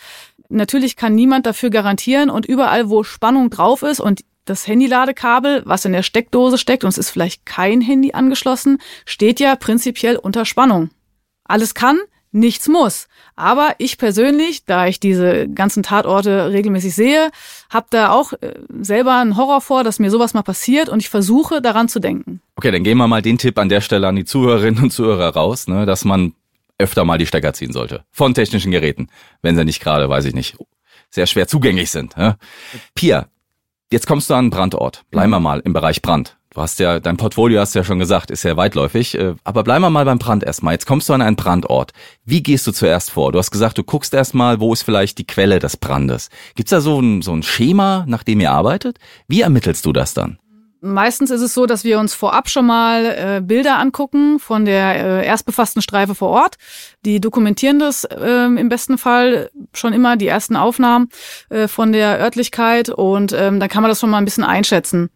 Natürlich 0.50 0.96
kann 0.96 1.16
niemand 1.16 1.46
dafür 1.46 1.70
garantieren 1.70 2.30
und 2.30 2.46
überall, 2.46 2.90
wo 2.90 3.04
Spannung 3.04 3.50
drauf 3.50 3.84
ist 3.84 4.00
und 4.00 4.22
das 4.46 4.68
Handyladekabel, 4.68 5.62
was 5.66 5.86
in 5.86 5.94
der 5.94 6.04
Steckdose 6.04 6.58
steckt 6.58 6.84
und 6.84 6.90
es 6.90 6.98
ist 6.98 7.10
vielleicht 7.10 7.46
kein 7.46 7.80
Handy 7.80 8.14
angeschlossen, 8.14 8.80
steht 9.06 9.40
ja 9.40 9.56
prinzipiell 9.56 10.18
unter 10.18 10.46
Spannung. 10.46 10.90
Alles 11.44 11.74
kann, 11.74 12.00
nichts 12.32 12.68
muss. 12.68 13.08
Aber 13.42 13.74
ich 13.80 13.98
persönlich, 13.98 14.66
da 14.66 14.86
ich 14.86 15.00
diese 15.00 15.50
ganzen 15.50 15.82
Tatorte 15.82 16.52
regelmäßig 16.54 16.94
sehe, 16.94 17.32
habe 17.72 17.88
da 17.90 18.12
auch 18.12 18.34
äh, 18.34 18.54
selber 18.82 19.20
einen 19.20 19.36
Horror 19.36 19.62
vor, 19.62 19.84
dass 19.84 19.98
mir 19.98 20.12
sowas 20.12 20.36
mal 20.36 20.44
passiert 20.44 20.90
und 20.90 21.00
ich 21.00 21.10
versuche 21.10 21.60
daran 21.60 21.88
zu 21.90 22.00
denken. 22.00 22.40
Okay, 22.56 22.70
dann 22.70 22.84
gehen 22.84 23.00
wir 23.00 23.08
mal 23.08 23.24
den 23.24 23.40
Tipp 23.40 23.58
an 23.58 23.68
der 23.68 23.82
Stelle 23.82 24.08
an 24.08 24.16
die 24.16 24.26
Zuhörerinnen 24.26 24.84
und 24.84 24.92
Zuhörer 24.92 25.34
raus, 25.34 25.68
ne, 25.68 25.88
dass 25.88 26.06
man 26.06 26.36
öfter 26.78 27.04
mal 27.04 27.18
die 27.18 27.26
Stecker 27.26 27.54
ziehen 27.54 27.74
sollte 27.74 28.04
von 28.12 28.36
technischen 28.36 28.72
Geräten, 28.72 29.08
wenn 29.42 29.56
sie 29.56 29.66
nicht 29.66 29.82
gerade, 29.82 30.08
weiß 30.08 30.26
ich 30.26 30.36
nicht, 30.36 30.58
sehr 31.10 31.26
schwer 31.26 31.48
zugänglich 31.48 31.90
sind. 31.90 32.16
Ne? 32.18 32.38
Pia, 32.94 33.28
jetzt 33.92 34.06
kommst 34.06 34.30
du 34.30 34.36
an 34.36 34.40
einen 34.42 34.50
Brandort. 34.52 35.04
Bleiben 35.10 35.32
wir 35.32 35.40
mal 35.40 35.62
im 35.66 35.74
Bereich 35.74 36.04
Brand. 36.04 36.38
Du 36.54 36.62
hast 36.62 36.80
ja, 36.80 37.00
dein 37.00 37.16
Portfolio 37.16 37.62
hast 37.62 37.76
du 37.76 37.80
ja 37.80 37.86
schon 37.86 38.00
gesagt, 38.00 38.30
ist 38.30 38.42
sehr 38.42 38.58
weitläufig. 38.58 39.18
Äh, 39.18 39.36
aber 39.46 39.64
bleiben 39.64 39.84
wir 39.84 39.90
mal 39.90 40.04
beim 40.04 40.20
Brand 40.20 40.44
erstmal. 40.44 40.74
Jetzt 40.74 40.86
kommst 40.86 41.08
du 41.08 41.14
an 41.14 41.22
einen 41.22 41.38
Brandort. 41.38 41.94
Wie 42.26 42.44
gehst 42.44 42.68
du 42.68 42.74
zuerst 42.74 43.12
vor? 43.12 43.32
Du 43.32 43.40
hast 43.40 43.52
gesagt, 43.52 43.78
du 43.78 43.84
guckst 43.84 44.14
erstmal, 44.14 44.60
wo 44.60 44.74
ist 44.74 44.84
vielleicht 44.84 45.18
die 45.18 45.26
Quelle 45.26 45.60
des 45.60 45.78
Brandes. 45.78 46.30
Gibt's 46.56 46.72
da 46.72 46.82
so 46.82 47.00
ein, 47.00 47.22
so 47.22 47.32
ein 47.32 47.44
Schema, 47.44 48.04
nach 48.06 48.24
dem 48.24 48.42
ihr 48.42 48.52
arbeitet? 48.52 48.98
Wie 49.30 49.42
ermittelst 49.42 49.86
du 49.86 49.94
das 49.94 50.14
dann? 50.14 50.40
Meistens 50.84 51.30
ist 51.30 51.42
es 51.42 51.54
so, 51.54 51.68
dass 51.68 51.84
wir 51.84 52.00
uns 52.00 52.16
vorab 52.16 52.50
schon 52.50 52.66
mal 52.66 53.06
äh, 53.06 53.42
Bilder 53.42 53.78
angucken 53.78 54.40
von 54.40 54.66
der 54.66 54.96
äh, 54.96 55.26
erstbefassten 55.26 55.84
Streife 55.84 56.16
vor 56.16 56.30
Ort. 56.30 56.56
Die 57.06 57.22
dokumentieren 57.22 57.78
das 57.78 58.04
äh, 58.04 58.46
im 58.46 58.68
besten 58.68 58.98
Fall 58.98 59.52
schon 59.74 59.94
immer, 59.94 60.18
die 60.18 60.26
ersten 60.26 60.56
Aufnahmen 60.56 61.10
äh, 61.50 61.68
von 61.68 61.92
der 61.92 62.20
Örtlichkeit 62.20 62.90
und 62.90 63.32
ähm, 63.32 63.60
dann 63.60 63.70
kann 63.70 63.84
man 63.84 63.90
das 63.90 64.00
schon 64.00 64.10
mal 64.10 64.18
ein 64.18 64.26
bisschen 64.26 64.44
einschätzen. 64.44 65.12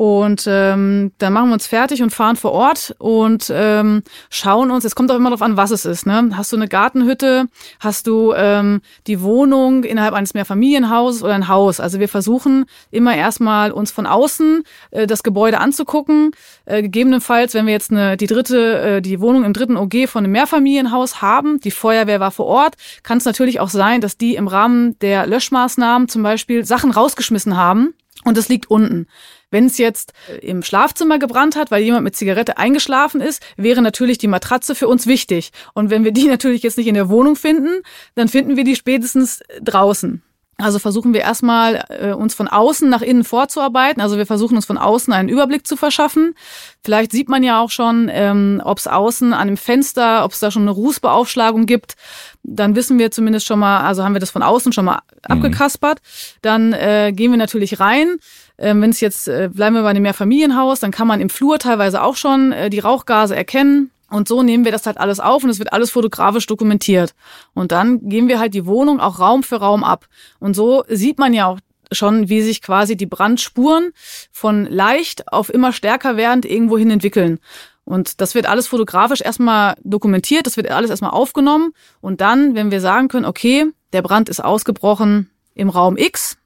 Und 0.00 0.44
ähm, 0.46 1.12
dann 1.18 1.34
machen 1.34 1.50
wir 1.50 1.52
uns 1.52 1.66
fertig 1.66 2.02
und 2.02 2.08
fahren 2.08 2.36
vor 2.36 2.52
Ort 2.52 2.94
und 2.96 3.52
ähm, 3.54 4.02
schauen 4.30 4.70
uns, 4.70 4.86
es 4.86 4.94
kommt 4.94 5.10
auch 5.10 5.16
immer 5.16 5.28
darauf 5.28 5.42
an, 5.42 5.58
was 5.58 5.72
es 5.72 5.84
ist. 5.84 6.06
Ne? 6.06 6.30
Hast 6.38 6.52
du 6.52 6.56
eine 6.56 6.68
Gartenhütte, 6.68 7.48
hast 7.80 8.06
du 8.06 8.32
ähm, 8.32 8.80
die 9.06 9.20
Wohnung 9.20 9.84
innerhalb 9.84 10.14
eines 10.14 10.32
Mehrfamilienhauses 10.32 11.22
oder 11.22 11.34
ein 11.34 11.48
Haus. 11.48 11.80
Also 11.80 12.00
wir 12.00 12.08
versuchen 12.08 12.64
immer 12.90 13.14
erstmal 13.14 13.72
uns 13.72 13.90
von 13.90 14.06
außen 14.06 14.62
äh, 14.90 15.06
das 15.06 15.22
Gebäude 15.22 15.58
anzugucken. 15.58 16.30
Äh, 16.64 16.80
gegebenenfalls, 16.80 17.52
wenn 17.52 17.66
wir 17.66 17.74
jetzt 17.74 17.90
eine, 17.90 18.16
die 18.16 18.26
dritte, 18.26 18.80
äh, 18.80 19.02
die 19.02 19.20
Wohnung 19.20 19.44
im 19.44 19.52
dritten 19.52 19.76
OG 19.76 20.08
von 20.08 20.24
einem 20.24 20.32
Mehrfamilienhaus 20.32 21.20
haben, 21.20 21.60
die 21.60 21.70
Feuerwehr 21.70 22.20
war 22.20 22.30
vor 22.30 22.46
Ort, 22.46 22.76
kann 23.02 23.18
es 23.18 23.26
natürlich 23.26 23.60
auch 23.60 23.68
sein, 23.68 24.00
dass 24.00 24.16
die 24.16 24.36
im 24.36 24.48
Rahmen 24.48 24.98
der 25.00 25.26
Löschmaßnahmen 25.26 26.08
zum 26.08 26.22
Beispiel 26.22 26.64
Sachen 26.64 26.90
rausgeschmissen 26.90 27.58
haben 27.58 27.92
und 28.24 28.38
es 28.38 28.48
liegt 28.48 28.70
unten. 28.70 29.06
Wenn 29.50 29.66
es 29.66 29.78
jetzt 29.78 30.12
im 30.40 30.62
Schlafzimmer 30.62 31.18
gebrannt 31.18 31.56
hat, 31.56 31.70
weil 31.70 31.82
jemand 31.82 32.04
mit 32.04 32.16
Zigarette 32.16 32.58
eingeschlafen 32.58 33.20
ist, 33.20 33.42
wäre 33.56 33.82
natürlich 33.82 34.18
die 34.18 34.28
Matratze 34.28 34.74
für 34.74 34.88
uns 34.88 35.06
wichtig. 35.06 35.50
Und 35.74 35.90
wenn 35.90 36.04
wir 36.04 36.12
die 36.12 36.26
natürlich 36.28 36.62
jetzt 36.62 36.78
nicht 36.78 36.86
in 36.86 36.94
der 36.94 37.08
Wohnung 37.08 37.36
finden, 37.36 37.82
dann 38.14 38.28
finden 38.28 38.56
wir 38.56 38.64
die 38.64 38.76
spätestens 38.76 39.42
draußen. 39.60 40.22
Also 40.62 40.78
versuchen 40.78 41.14
wir 41.14 41.20
erstmal 41.20 41.84
äh, 41.88 42.12
uns 42.12 42.34
von 42.34 42.48
außen 42.48 42.88
nach 42.88 43.02
innen 43.02 43.24
vorzuarbeiten. 43.24 44.00
Also 44.00 44.16
wir 44.16 44.26
versuchen 44.26 44.56
uns 44.56 44.66
von 44.66 44.78
außen 44.78 45.12
einen 45.12 45.28
Überblick 45.28 45.66
zu 45.66 45.76
verschaffen. 45.76 46.34
Vielleicht 46.82 47.12
sieht 47.12 47.28
man 47.28 47.42
ja 47.42 47.60
auch 47.60 47.70
schon, 47.70 48.10
ähm, 48.12 48.60
ob 48.64 48.78
es 48.78 48.86
außen 48.86 49.32
an 49.32 49.48
dem 49.48 49.56
Fenster, 49.56 50.24
ob 50.24 50.32
es 50.32 50.40
da 50.40 50.50
schon 50.50 50.62
eine 50.62 50.72
Rußbeaufschlagung 50.72 51.66
gibt. 51.66 51.94
Dann 52.42 52.74
wissen 52.74 52.98
wir 52.98 53.10
zumindest 53.10 53.46
schon 53.46 53.58
mal, 53.58 53.80
also 53.80 54.04
haben 54.04 54.14
wir 54.14 54.20
das 54.20 54.30
von 54.30 54.42
außen 54.42 54.72
schon 54.72 54.84
mal 54.84 55.00
mhm. 55.28 55.36
abgekaspert. 55.36 56.00
Dann 56.42 56.72
äh, 56.72 57.12
gehen 57.14 57.30
wir 57.30 57.38
natürlich 57.38 57.80
rein. 57.80 58.16
Ähm, 58.60 58.82
Wenn 58.82 58.90
es 58.90 59.00
jetzt, 59.00 59.26
äh, 59.26 59.48
bleiben 59.52 59.74
wir 59.74 59.82
bei 59.82 59.88
einem 59.88 60.02
Mehrfamilienhaus, 60.02 60.80
dann 60.80 60.90
kann 60.90 61.08
man 61.08 61.20
im 61.20 61.30
Flur 61.30 61.58
teilweise 61.58 62.02
auch 62.02 62.16
schon 62.16 62.52
äh, 62.52 62.70
die 62.70 62.78
Rauchgase 62.78 63.34
erkennen. 63.34 63.90
Und 64.10 64.28
so 64.28 64.42
nehmen 64.42 64.64
wir 64.64 64.72
das 64.72 64.86
halt 64.86 64.98
alles 64.98 65.20
auf 65.20 65.44
und 65.44 65.50
es 65.50 65.58
wird 65.58 65.72
alles 65.72 65.90
fotografisch 65.90 66.46
dokumentiert. 66.46 67.14
Und 67.54 67.72
dann 67.72 68.08
gehen 68.08 68.28
wir 68.28 68.38
halt 68.38 68.54
die 68.54 68.66
Wohnung 68.66 69.00
auch 69.00 69.18
Raum 69.18 69.42
für 69.42 69.56
Raum 69.56 69.84
ab. 69.84 70.06
Und 70.40 70.54
so 70.54 70.84
sieht 70.88 71.18
man 71.18 71.32
ja 71.32 71.46
auch 71.46 71.58
schon, 71.92 72.28
wie 72.28 72.42
sich 72.42 72.60
quasi 72.60 72.96
die 72.96 73.06
Brandspuren 73.06 73.92
von 74.30 74.66
leicht 74.66 75.32
auf 75.32 75.52
immer 75.52 75.72
stärker 75.72 76.16
werdend 76.16 76.44
irgendwo 76.44 76.76
hin 76.76 76.90
entwickeln. 76.90 77.38
Und 77.84 78.20
das 78.20 78.34
wird 78.34 78.46
alles 78.46 78.66
fotografisch 78.66 79.20
erstmal 79.20 79.74
dokumentiert, 79.82 80.46
das 80.46 80.56
wird 80.56 80.70
alles 80.70 80.90
erstmal 80.90 81.12
aufgenommen. 81.12 81.72
Und 82.00 82.20
dann, 82.20 82.54
wenn 82.54 82.70
wir 82.70 82.80
sagen 82.80 83.08
können, 83.08 83.24
okay, 83.24 83.66
der 83.92 84.02
Brand 84.02 84.28
ist 84.28 84.44
ausgebrochen 84.44 85.30
im 85.54 85.68
Raum 85.68 85.96
X, 85.96 86.36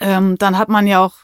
ähm, 0.00 0.36
dann 0.38 0.58
hat 0.58 0.68
man 0.68 0.86
ja 0.86 1.04
auch 1.04 1.14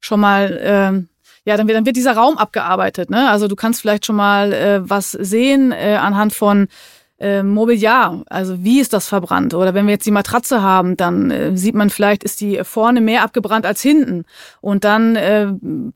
schon 0.00 0.20
mal 0.20 0.58
ähm, 0.62 1.08
ja, 1.44 1.56
dann 1.56 1.66
wird, 1.66 1.76
dann 1.76 1.86
wird 1.86 1.96
dieser 1.96 2.16
Raum 2.16 2.38
abgearbeitet. 2.38 3.10
Ne? 3.10 3.28
Also 3.28 3.48
du 3.48 3.56
kannst 3.56 3.80
vielleicht 3.80 4.06
schon 4.06 4.16
mal 4.16 4.52
äh, 4.52 4.88
was 4.88 5.10
sehen 5.10 5.72
äh, 5.72 5.98
anhand 6.00 6.32
von 6.32 6.68
äh, 7.22 7.42
Mobiliar, 7.42 8.24
also 8.28 8.64
wie 8.64 8.80
ist 8.80 8.92
das 8.92 9.06
verbrannt? 9.06 9.54
Oder 9.54 9.74
wenn 9.74 9.86
wir 9.86 9.92
jetzt 9.92 10.06
die 10.06 10.10
Matratze 10.10 10.60
haben, 10.60 10.96
dann 10.96 11.30
äh, 11.30 11.56
sieht 11.56 11.74
man 11.74 11.88
vielleicht, 11.88 12.24
ist 12.24 12.40
die 12.40 12.60
vorne 12.64 13.00
mehr 13.00 13.22
abgebrannt 13.22 13.64
als 13.64 13.80
hinten. 13.80 14.24
Und 14.60 14.82
dann 14.82 15.14
äh, 15.14 15.46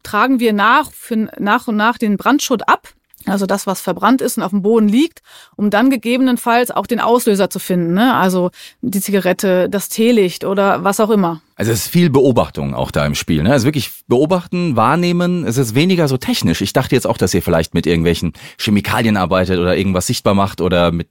tragen 0.04 0.38
wir 0.38 0.52
nach, 0.52 0.92
für, 0.92 1.28
nach 1.38 1.66
und 1.66 1.76
nach 1.76 1.99
den 1.99 2.16
Brandschutt 2.16 2.68
ab 2.68 2.88
also 3.26 3.47
das, 3.47 3.66
was 3.66 3.80
verbrannt 3.80 4.21
ist 4.21 4.37
und 4.37 4.42
auf 4.42 4.50
dem 4.50 4.62
Boden 4.62 4.88
liegt, 4.88 5.21
um 5.56 5.71
dann 5.71 5.90
gegebenenfalls 5.90 6.71
auch 6.71 6.87
den 6.87 7.00
Auslöser 7.00 7.50
zu 7.50 7.59
finden, 7.59 7.95
ne? 7.95 8.14
also 8.14 8.50
die 8.80 9.00
Zigarette, 9.00 9.68
das 9.68 9.88
Teelicht 9.88 10.45
oder 10.45 10.85
was 10.85 11.00
auch 11.00 11.11
immer. 11.11 11.40
Also 11.59 11.73
es 11.73 11.87
ist 11.87 11.88
viel 11.88 12.11
Beobachtung 12.11 12.75
auch 12.75 12.90
da 12.90 13.06
im 13.06 13.14
Spiel. 13.14 13.42
Ne? 13.42 13.50
Also 13.50 13.64
wirklich 13.64 13.90
beobachten, 14.09 14.76
wahrnehmen. 14.76 15.47
Es 15.47 15.56
ist 15.56 15.75
weniger 15.75 16.06
so 16.06 16.18
technisch. 16.18 16.61
Ich 16.61 16.75
dachte 16.75 16.95
jetzt 16.95 17.06
auch, 17.06 17.16
dass 17.16 17.33
ihr 17.33 17.40
vielleicht 17.40 17.73
mit 17.73 17.87
irgendwelchen 17.87 18.35
Chemikalien 18.59 19.16
arbeitet 19.16 19.59
oder 19.59 19.75
irgendwas 19.75 20.06
sichtbar 20.06 20.35
macht 20.35 20.61
oder 20.61 20.92
mit 20.92 21.09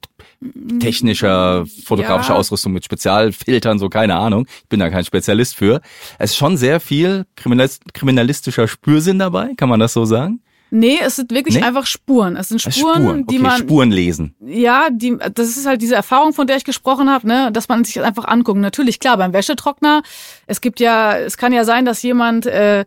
technischer, 0.79 1.65
fotografischer 1.85 2.33
ja. 2.33 2.39
Ausrüstung 2.39 2.73
mit 2.73 2.85
Spezialfiltern, 2.85 3.79
so 3.79 3.89
keine 3.89 4.17
Ahnung. 4.17 4.45
Ich 4.61 4.69
bin 4.69 4.79
da 4.79 4.91
kein 4.91 5.03
Spezialist 5.03 5.55
für. 5.55 5.81
Es 6.19 6.31
ist 6.31 6.37
schon 6.37 6.57
sehr 6.57 6.79
viel 6.79 7.25
kriminalistischer 7.35 8.67
Spürsinn 8.67 9.17
dabei, 9.17 9.53
kann 9.57 9.69
man 9.69 9.79
das 9.79 9.93
so 9.93 10.05
sagen? 10.05 10.41
Nee, 10.71 10.99
es 11.01 11.15
sind 11.15 11.31
wirklich 11.31 11.55
nee? 11.55 11.63
einfach 11.63 11.85
Spuren. 11.85 12.35
Es 12.35 12.49
sind 12.49 12.61
Spuren, 12.61 12.73
Spuren. 12.73 13.19
Okay, 13.21 13.25
die 13.29 13.39
man. 13.39 13.59
Spuren 13.59 13.91
lesen. 13.91 14.35
Ja, 14.41 14.89
die, 14.91 15.17
das 15.33 15.49
ist 15.49 15.65
halt 15.65 15.81
diese 15.81 15.95
Erfahrung, 15.95 16.33
von 16.33 16.47
der 16.47 16.57
ich 16.57 16.63
gesprochen 16.63 17.09
habe, 17.09 17.27
ne, 17.27 17.51
dass 17.51 17.69
man 17.69 17.83
sich 17.83 17.95
das 17.95 18.03
einfach 18.03 18.25
anguckt. 18.25 18.59
Natürlich, 18.59 18.99
klar, 18.99 19.17
beim 19.17 19.33
Wäschetrockner, 19.33 20.01
es 20.47 20.61
gibt 20.61 20.79
ja, 20.79 21.17
es 21.17 21.37
kann 21.37 21.53
ja 21.53 21.63
sein, 21.65 21.85
dass 21.85 22.01
jemand 22.01 22.45
äh, 22.45 22.85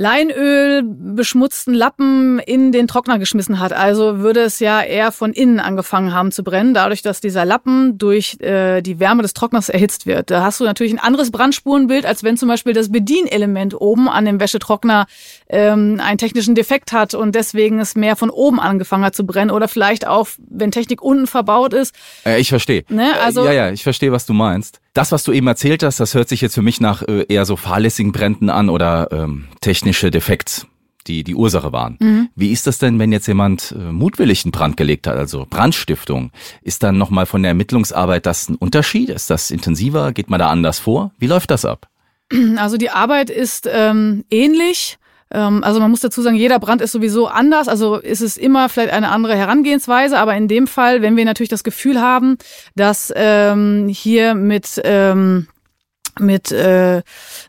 Leinöl 0.00 0.84
beschmutzten 0.84 1.74
Lappen 1.74 2.38
in 2.38 2.70
den 2.70 2.86
Trockner 2.86 3.18
geschmissen 3.18 3.58
hat. 3.58 3.72
Also 3.72 4.20
würde 4.20 4.42
es 4.42 4.60
ja 4.60 4.80
eher 4.80 5.10
von 5.10 5.32
innen 5.32 5.58
angefangen 5.58 6.14
haben 6.14 6.30
zu 6.30 6.44
brennen, 6.44 6.72
dadurch, 6.72 7.02
dass 7.02 7.20
dieser 7.20 7.44
Lappen 7.44 7.98
durch 7.98 8.40
äh, 8.40 8.80
die 8.80 9.00
Wärme 9.00 9.22
des 9.22 9.34
Trockners 9.34 9.68
erhitzt 9.68 10.06
wird. 10.06 10.30
Da 10.30 10.44
hast 10.44 10.60
du 10.60 10.64
natürlich 10.64 10.92
ein 10.92 11.00
anderes 11.00 11.32
Brandspurenbild, 11.32 12.06
als 12.06 12.22
wenn 12.22 12.36
zum 12.36 12.48
Beispiel 12.48 12.74
das 12.74 12.92
Bedienelement 12.92 13.74
oben 13.80 14.08
an 14.08 14.24
dem 14.24 14.38
Wäschetrockner 14.38 15.06
ähm, 15.48 16.00
einen 16.00 16.18
technischen 16.18 16.54
Defekt 16.54 16.92
hat 16.92 17.14
und 17.14 17.34
deswegen 17.34 17.80
es 17.80 17.96
mehr 17.96 18.14
von 18.14 18.30
oben 18.30 18.60
angefangen 18.60 19.04
hat 19.04 19.16
zu 19.16 19.26
brennen. 19.26 19.50
Oder 19.50 19.66
vielleicht 19.66 20.06
auch, 20.06 20.28
wenn 20.48 20.70
Technik 20.70 21.02
unten 21.02 21.26
verbaut 21.26 21.74
ist. 21.74 21.92
Äh, 22.24 22.38
ich 22.38 22.50
verstehe. 22.50 22.84
Ne? 22.88 23.18
Also, 23.20 23.42
äh, 23.42 23.46
ja, 23.46 23.52
ja, 23.52 23.70
ich 23.72 23.82
verstehe, 23.82 24.12
was 24.12 24.26
du 24.26 24.32
meinst. 24.32 24.80
Das, 24.98 25.12
was 25.12 25.22
du 25.22 25.30
eben 25.30 25.46
erzählt 25.46 25.84
hast, 25.84 26.00
das 26.00 26.14
hört 26.14 26.28
sich 26.28 26.40
jetzt 26.40 26.56
für 26.56 26.62
mich 26.62 26.80
nach 26.80 27.02
äh, 27.02 27.24
eher 27.28 27.44
so 27.44 27.54
fahrlässigen 27.54 28.10
Bränden 28.10 28.50
an 28.50 28.68
oder 28.68 29.06
ähm, 29.12 29.46
technische 29.60 30.10
Defekts, 30.10 30.66
die 31.06 31.22
die 31.22 31.36
Ursache 31.36 31.70
waren. 31.70 31.98
Mhm. 32.00 32.30
Wie 32.34 32.50
ist 32.50 32.66
das 32.66 32.78
denn, 32.78 32.98
wenn 32.98 33.12
jetzt 33.12 33.28
jemand 33.28 33.76
äh, 33.78 33.92
mutwillig 33.92 34.44
einen 34.44 34.50
Brand 34.50 34.76
gelegt 34.76 35.06
hat, 35.06 35.16
also 35.16 35.46
Brandstiftung? 35.48 36.32
Ist 36.62 36.82
dann 36.82 36.98
nochmal 36.98 37.26
von 37.26 37.44
der 37.44 37.50
Ermittlungsarbeit 37.50 38.26
das 38.26 38.48
ein 38.48 38.56
Unterschied? 38.56 39.10
Ist 39.10 39.30
das 39.30 39.52
intensiver? 39.52 40.10
Geht 40.10 40.30
man 40.30 40.40
da 40.40 40.50
anders 40.50 40.80
vor? 40.80 41.12
Wie 41.16 41.28
läuft 41.28 41.52
das 41.52 41.64
ab? 41.64 41.86
Also 42.56 42.76
die 42.76 42.90
Arbeit 42.90 43.30
ist 43.30 43.68
ähm, 43.72 44.24
ähnlich. 44.32 44.98
Ähm, 45.30 45.62
also 45.64 45.80
man 45.80 45.90
muss 45.90 46.00
dazu 46.00 46.22
sagen, 46.22 46.36
jeder 46.36 46.58
Brand 46.58 46.80
ist 46.80 46.92
sowieso 46.92 47.26
anders. 47.26 47.68
Also 47.68 47.96
ist 47.96 48.20
es 48.20 48.36
immer 48.36 48.68
vielleicht 48.68 48.92
eine 48.92 49.10
andere 49.10 49.36
Herangehensweise. 49.36 50.18
Aber 50.18 50.34
in 50.36 50.48
dem 50.48 50.66
Fall, 50.66 51.02
wenn 51.02 51.16
wir 51.16 51.24
natürlich 51.24 51.50
das 51.50 51.64
Gefühl 51.64 52.00
haben, 52.00 52.38
dass 52.74 53.12
ähm, 53.14 53.88
hier 53.88 54.34
mit 54.34 54.80
ähm, 54.84 55.48
mit 56.20 56.52
äh, 56.52 57.02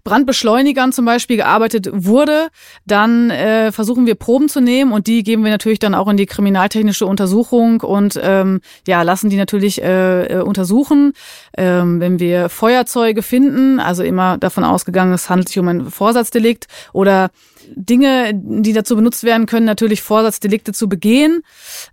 Brandbeschleunigern 0.04 0.92
zum 0.92 1.06
Beispiel 1.06 1.38
gearbeitet 1.38 1.90
wurde, 1.92 2.50
dann 2.86 3.30
äh, 3.30 3.72
versuchen 3.72 4.06
wir 4.06 4.16
Proben 4.16 4.50
zu 4.50 4.62
nehmen 4.62 4.92
und 4.92 5.08
die 5.08 5.24
geben 5.24 5.44
wir 5.44 5.52
natürlich 5.52 5.80
dann 5.80 5.96
auch 5.96 6.08
in 6.08 6.18
die 6.18 6.26
kriminaltechnische 6.26 7.06
Untersuchung 7.06 7.82
und 7.82 8.20
ähm, 8.22 8.62
ja 8.88 9.02
lassen 9.02 9.30
die 9.30 9.38
natürlich 9.38 9.82
äh, 9.82 10.26
äh 10.26 10.42
untersuchen. 10.42 11.14
Ähm, 11.58 12.00
wenn 12.00 12.20
wir 12.20 12.50
Feuerzeuge 12.50 13.22
finden, 13.22 13.80
also 13.80 14.04
immer 14.04 14.38
davon 14.38 14.64
ausgegangen, 14.64 15.14
es 15.14 15.30
handelt 15.30 15.50
sich 15.50 15.60
um 15.60 15.68
ein 15.68 15.90
Vorsatzdelikt 15.90 16.68
oder 16.94 17.30
Dinge, 17.76 18.32
die 18.34 18.74
dazu 18.74 18.96
benutzt 18.96 19.24
werden 19.24 19.46
können, 19.46 19.66
natürlich 19.66 20.02
Vorsatzdelikte 20.02 20.74
zu 20.74 20.90
begehen, 20.90 21.42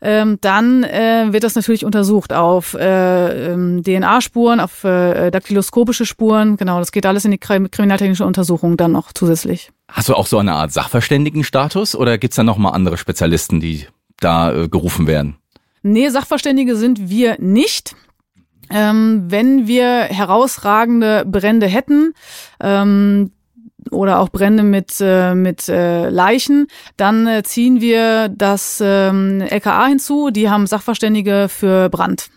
ähm, 0.00 0.38
dann 0.40 0.84
äh, 0.84 1.26
wird 1.30 1.44
das 1.44 1.54
natürlich 1.54 1.84
untersucht 1.84 2.32
auf 2.32 2.74
äh, 2.74 3.52
ähm, 3.52 3.82
DNA-Spuren, 3.82 4.60
auf 4.60 4.84
äh, 4.84 5.30
daktyloskopische 5.30 6.06
Spuren. 6.06 6.56
Genau, 6.66 6.80
das 6.80 6.90
geht 6.90 7.06
alles 7.06 7.24
in 7.24 7.30
die 7.30 7.38
kriminaltechnische 7.38 8.26
Untersuchung 8.26 8.76
dann 8.76 8.90
noch 8.90 9.12
zusätzlich. 9.12 9.70
Hast 9.86 10.08
du 10.08 10.14
auch 10.14 10.26
so 10.26 10.38
eine 10.38 10.52
Art 10.54 10.72
Sachverständigenstatus 10.72 11.94
oder 11.94 12.18
gibt's 12.18 12.34
da 12.34 12.42
nochmal 12.42 12.74
andere 12.74 12.96
Spezialisten, 12.96 13.60
die 13.60 13.86
da 14.18 14.52
äh, 14.52 14.68
gerufen 14.68 15.06
werden? 15.06 15.36
Nee, 15.84 16.08
Sachverständige 16.08 16.74
sind 16.74 17.08
wir 17.08 17.36
nicht. 17.38 17.94
Ähm, 18.68 19.26
wenn 19.28 19.68
wir 19.68 19.86
herausragende 19.86 21.24
Brände 21.24 21.68
hätten, 21.68 22.14
ähm, 22.58 23.30
oder 23.92 24.18
auch 24.18 24.30
Brände 24.30 24.64
mit, 24.64 24.96
äh, 25.00 25.36
mit 25.36 25.68
äh, 25.68 26.08
Leichen. 26.08 26.66
Dann 26.96 27.28
äh, 27.28 27.44
ziehen 27.44 27.80
wir 27.80 28.28
das 28.28 28.82
ähm, 28.84 29.40
LKA 29.40 29.86
hinzu. 29.86 30.30
Die 30.30 30.50
haben 30.50 30.66
Sachverständige 30.66 31.46
für 31.48 31.88
Brand. 31.90 32.28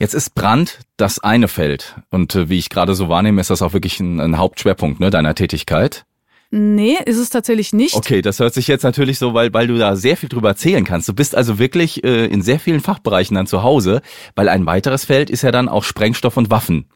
Jetzt 0.00 0.14
ist 0.14 0.34
Brand 0.34 0.78
das 0.96 1.18
eine 1.18 1.48
Feld. 1.48 1.96
Und 2.10 2.34
äh, 2.36 2.48
wie 2.48 2.58
ich 2.58 2.70
gerade 2.70 2.94
so 2.94 3.08
wahrnehme, 3.08 3.40
ist 3.40 3.50
das 3.50 3.62
auch 3.62 3.72
wirklich 3.72 3.98
ein, 3.98 4.20
ein 4.20 4.38
Hauptschwerpunkt 4.38 5.00
ne, 5.00 5.10
deiner 5.10 5.34
Tätigkeit. 5.34 6.04
Nee, 6.50 6.96
ist 7.04 7.18
es 7.18 7.30
tatsächlich 7.30 7.72
nicht. 7.72 7.94
Okay, 7.94 8.22
das 8.22 8.38
hört 8.38 8.54
sich 8.54 8.68
jetzt 8.68 8.84
natürlich 8.84 9.18
so, 9.18 9.34
weil, 9.34 9.52
weil 9.52 9.66
du 9.66 9.76
da 9.76 9.96
sehr 9.96 10.16
viel 10.16 10.28
drüber 10.28 10.50
erzählen 10.50 10.84
kannst. 10.84 11.08
Du 11.08 11.12
bist 11.12 11.34
also 11.34 11.58
wirklich 11.58 12.04
äh, 12.04 12.26
in 12.26 12.42
sehr 12.42 12.60
vielen 12.60 12.80
Fachbereichen 12.80 13.34
dann 13.34 13.46
zu 13.46 13.62
Hause, 13.62 14.00
weil 14.34 14.48
ein 14.48 14.64
weiteres 14.64 15.04
Feld 15.04 15.30
ist 15.30 15.42
ja 15.42 15.50
dann 15.50 15.68
auch 15.68 15.84
Sprengstoff 15.84 16.36
und 16.36 16.48
Waffen. 16.48 16.86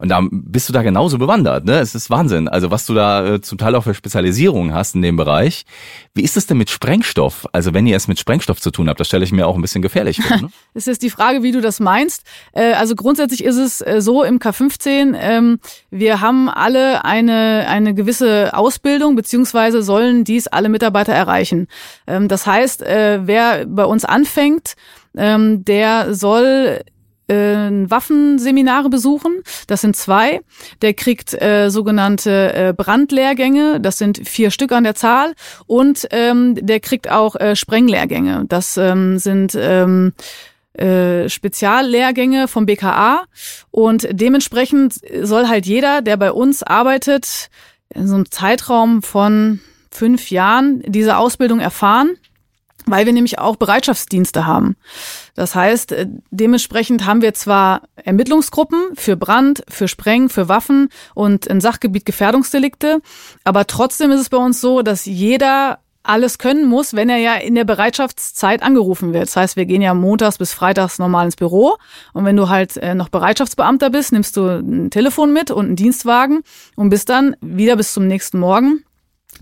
Und 0.00 0.10
da 0.10 0.20
bist 0.30 0.68
du 0.68 0.72
da 0.72 0.82
genauso 0.82 1.18
bewandert, 1.18 1.64
ne? 1.64 1.80
Es 1.80 1.96
ist 1.96 2.08
Wahnsinn. 2.08 2.46
Also 2.46 2.70
was 2.70 2.86
du 2.86 2.94
da 2.94 3.34
äh, 3.34 3.40
zum 3.40 3.58
Teil 3.58 3.74
auch 3.74 3.82
für 3.82 3.94
Spezialisierungen 3.94 4.72
hast 4.72 4.94
in 4.94 5.02
dem 5.02 5.16
Bereich. 5.16 5.64
Wie 6.14 6.22
ist 6.22 6.36
es 6.36 6.46
denn 6.46 6.56
mit 6.56 6.70
Sprengstoff? 6.70 7.48
Also 7.50 7.74
wenn 7.74 7.84
ihr 7.84 7.96
es 7.96 8.06
mit 8.06 8.20
Sprengstoff 8.20 8.60
zu 8.60 8.70
tun 8.70 8.88
habt, 8.88 9.00
das 9.00 9.08
stelle 9.08 9.24
ich 9.24 9.32
mir 9.32 9.48
auch 9.48 9.56
ein 9.56 9.60
bisschen 9.60 9.82
gefährlich 9.82 10.22
vor. 10.22 10.36
Ne? 10.36 10.48
es 10.74 10.86
ist 10.86 11.02
die 11.02 11.10
Frage, 11.10 11.42
wie 11.42 11.50
du 11.50 11.60
das 11.60 11.80
meinst. 11.80 12.22
Äh, 12.52 12.74
also 12.74 12.94
grundsätzlich 12.94 13.42
ist 13.42 13.56
es 13.56 13.80
äh, 13.80 14.00
so 14.00 14.22
im 14.22 14.38
K15, 14.38 15.16
ähm, 15.18 15.58
wir 15.90 16.20
haben 16.20 16.48
alle 16.48 17.04
eine, 17.04 17.66
eine 17.68 17.92
gewisse 17.92 18.54
Ausbildung, 18.54 19.16
beziehungsweise 19.16 19.82
sollen 19.82 20.22
dies 20.22 20.46
alle 20.46 20.68
Mitarbeiter 20.68 21.12
erreichen. 21.12 21.66
Ähm, 22.06 22.28
das 22.28 22.46
heißt, 22.46 22.82
äh, 22.82 23.26
wer 23.26 23.66
bei 23.66 23.84
uns 23.84 24.04
anfängt, 24.04 24.76
ähm, 25.16 25.64
der 25.64 26.14
soll 26.14 26.82
äh, 27.28 27.70
Waffenseminare 27.70 28.90
besuchen. 28.90 29.42
Das 29.66 29.80
sind 29.80 29.96
zwei. 29.96 30.40
Der 30.82 30.94
kriegt 30.94 31.40
äh, 31.40 31.70
sogenannte 31.70 32.52
äh, 32.52 32.74
Brandlehrgänge. 32.76 33.80
Das 33.80 33.98
sind 33.98 34.26
vier 34.28 34.50
Stück 34.50 34.72
an 34.72 34.84
der 34.84 34.94
Zahl. 34.94 35.34
Und 35.66 36.08
ähm, 36.10 36.54
der 36.54 36.80
kriegt 36.80 37.10
auch 37.10 37.36
äh, 37.36 37.54
Sprenglehrgänge. 37.54 38.44
Das 38.48 38.76
ähm, 38.76 39.18
sind 39.18 39.56
ähm, 39.58 40.12
äh, 40.72 41.28
Speziallehrgänge 41.28 42.48
vom 42.48 42.66
BKA. 42.66 43.24
Und 43.70 44.08
dementsprechend 44.10 45.00
soll 45.22 45.48
halt 45.48 45.66
jeder, 45.66 46.02
der 46.02 46.16
bei 46.16 46.32
uns 46.32 46.62
arbeitet, 46.62 47.50
in 47.94 48.06
so 48.06 48.14
einem 48.14 48.30
Zeitraum 48.30 49.02
von 49.02 49.60
fünf 49.90 50.30
Jahren 50.30 50.82
diese 50.86 51.16
Ausbildung 51.16 51.60
erfahren 51.60 52.16
weil 52.90 53.06
wir 53.06 53.12
nämlich 53.12 53.38
auch 53.38 53.56
Bereitschaftsdienste 53.56 54.46
haben. 54.46 54.76
Das 55.34 55.54
heißt, 55.54 55.92
äh, 55.92 56.06
dementsprechend 56.30 57.06
haben 57.06 57.22
wir 57.22 57.34
zwar 57.34 57.82
Ermittlungsgruppen 57.96 58.78
für 58.94 59.16
Brand, 59.16 59.62
für 59.68 59.88
Spreng, 59.88 60.28
für 60.28 60.48
Waffen 60.48 60.88
und 61.14 61.46
im 61.46 61.60
Sachgebiet 61.60 62.04
Gefährdungsdelikte, 62.04 63.00
aber 63.44 63.66
trotzdem 63.66 64.10
ist 64.10 64.20
es 64.20 64.28
bei 64.28 64.38
uns 64.38 64.60
so, 64.60 64.82
dass 64.82 65.04
jeder 65.04 65.78
alles 66.08 66.38
können 66.38 66.66
muss, 66.66 66.94
wenn 66.94 67.10
er 67.10 67.18
ja 67.18 67.34
in 67.34 67.54
der 67.54 67.64
Bereitschaftszeit 67.64 68.62
angerufen 68.62 69.12
wird. 69.12 69.24
Das 69.24 69.36
heißt, 69.36 69.56
wir 69.56 69.66
gehen 69.66 69.82
ja 69.82 69.92
montags 69.92 70.38
bis 70.38 70.54
freitags 70.54 70.98
normal 70.98 71.26
ins 71.26 71.36
Büro 71.36 71.76
und 72.14 72.24
wenn 72.24 72.36
du 72.36 72.48
halt 72.48 72.78
äh, 72.78 72.94
noch 72.94 73.10
Bereitschaftsbeamter 73.10 73.90
bist, 73.90 74.12
nimmst 74.12 74.36
du 74.36 74.46
ein 74.46 74.90
Telefon 74.90 75.32
mit 75.32 75.50
und 75.50 75.66
einen 75.66 75.76
Dienstwagen 75.76 76.42
und 76.76 76.88
bist 76.88 77.10
dann 77.10 77.36
wieder 77.40 77.76
bis 77.76 77.92
zum 77.92 78.06
nächsten 78.06 78.38
Morgen 78.38 78.84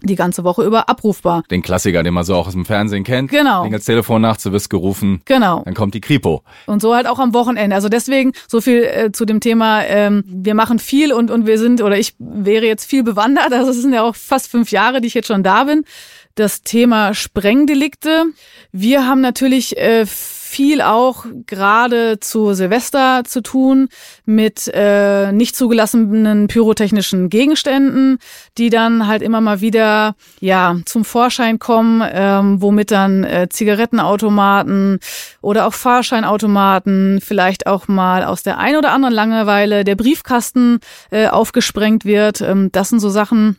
die 0.02 0.14
ganze 0.14 0.44
Woche 0.44 0.64
über 0.64 0.88
abrufbar. 0.88 1.42
Den 1.50 1.62
Klassiker, 1.62 2.02
den 2.02 2.14
man 2.14 2.24
so 2.24 2.34
auch 2.34 2.46
aus 2.46 2.52
dem 2.52 2.64
Fernsehen 2.64 3.04
kennt. 3.04 3.30
Genau. 3.30 3.62
Klingelt 3.62 3.80
das 3.80 3.86
Telefon 3.86 4.22
nachts, 4.22 4.42
du 4.42 4.52
wirst 4.52 4.70
gerufen. 4.70 5.22
Genau. 5.24 5.62
Dann 5.64 5.74
kommt 5.74 5.94
die 5.94 6.00
Kripo. 6.00 6.42
Und 6.66 6.82
so 6.82 6.94
halt 6.94 7.06
auch 7.06 7.18
am 7.18 7.34
Wochenende. 7.34 7.74
Also 7.74 7.88
deswegen 7.88 8.32
so 8.48 8.60
viel 8.60 8.82
äh, 8.84 9.12
zu 9.12 9.24
dem 9.24 9.40
Thema, 9.40 9.84
ähm, 9.84 10.24
wir 10.26 10.54
machen 10.54 10.78
viel 10.78 11.12
und, 11.12 11.30
und 11.30 11.46
wir 11.46 11.58
sind, 11.58 11.82
oder 11.82 11.98
ich 11.98 12.14
wäre 12.18 12.66
jetzt 12.66 12.84
viel 12.84 13.02
bewandert, 13.02 13.52
also 13.52 13.70
es 13.70 13.80
sind 13.80 13.92
ja 13.92 14.02
auch 14.02 14.16
fast 14.16 14.48
fünf 14.48 14.70
Jahre, 14.70 15.00
die 15.00 15.08
ich 15.08 15.14
jetzt 15.14 15.28
schon 15.28 15.42
da 15.42 15.64
bin. 15.64 15.84
Das 16.34 16.62
Thema 16.62 17.14
Sprengdelikte. 17.14 18.24
Wir 18.70 19.06
haben 19.06 19.22
natürlich 19.22 19.78
äh, 19.78 20.04
viel 20.56 20.80
auch 20.80 21.26
gerade 21.46 22.18
zu 22.18 22.54
Silvester 22.54 23.24
zu 23.26 23.42
tun 23.42 23.88
mit 24.24 24.70
äh, 24.72 25.30
nicht 25.30 25.54
zugelassenen 25.54 26.48
pyrotechnischen 26.48 27.28
Gegenständen, 27.28 28.16
die 28.56 28.70
dann 28.70 29.06
halt 29.06 29.20
immer 29.20 29.42
mal 29.42 29.60
wieder 29.60 30.14
ja 30.40 30.76
zum 30.86 31.04
Vorschein 31.04 31.58
kommen, 31.58 32.02
ähm, 32.10 32.62
womit 32.62 32.90
dann 32.90 33.22
äh, 33.24 33.48
Zigarettenautomaten 33.50 34.98
oder 35.42 35.66
auch 35.66 35.74
Fahrscheinautomaten, 35.74 37.20
vielleicht 37.20 37.66
auch 37.66 37.86
mal 37.86 38.24
aus 38.24 38.42
der 38.42 38.56
ein 38.56 38.76
oder 38.76 38.92
anderen 38.92 39.14
Langeweile 39.14 39.84
der 39.84 39.94
Briefkasten 39.94 40.78
äh, 41.10 41.28
aufgesprengt 41.28 42.06
wird. 42.06 42.40
Ähm, 42.40 42.70
das 42.72 42.88
sind 42.88 43.00
so 43.00 43.10
Sachen, 43.10 43.58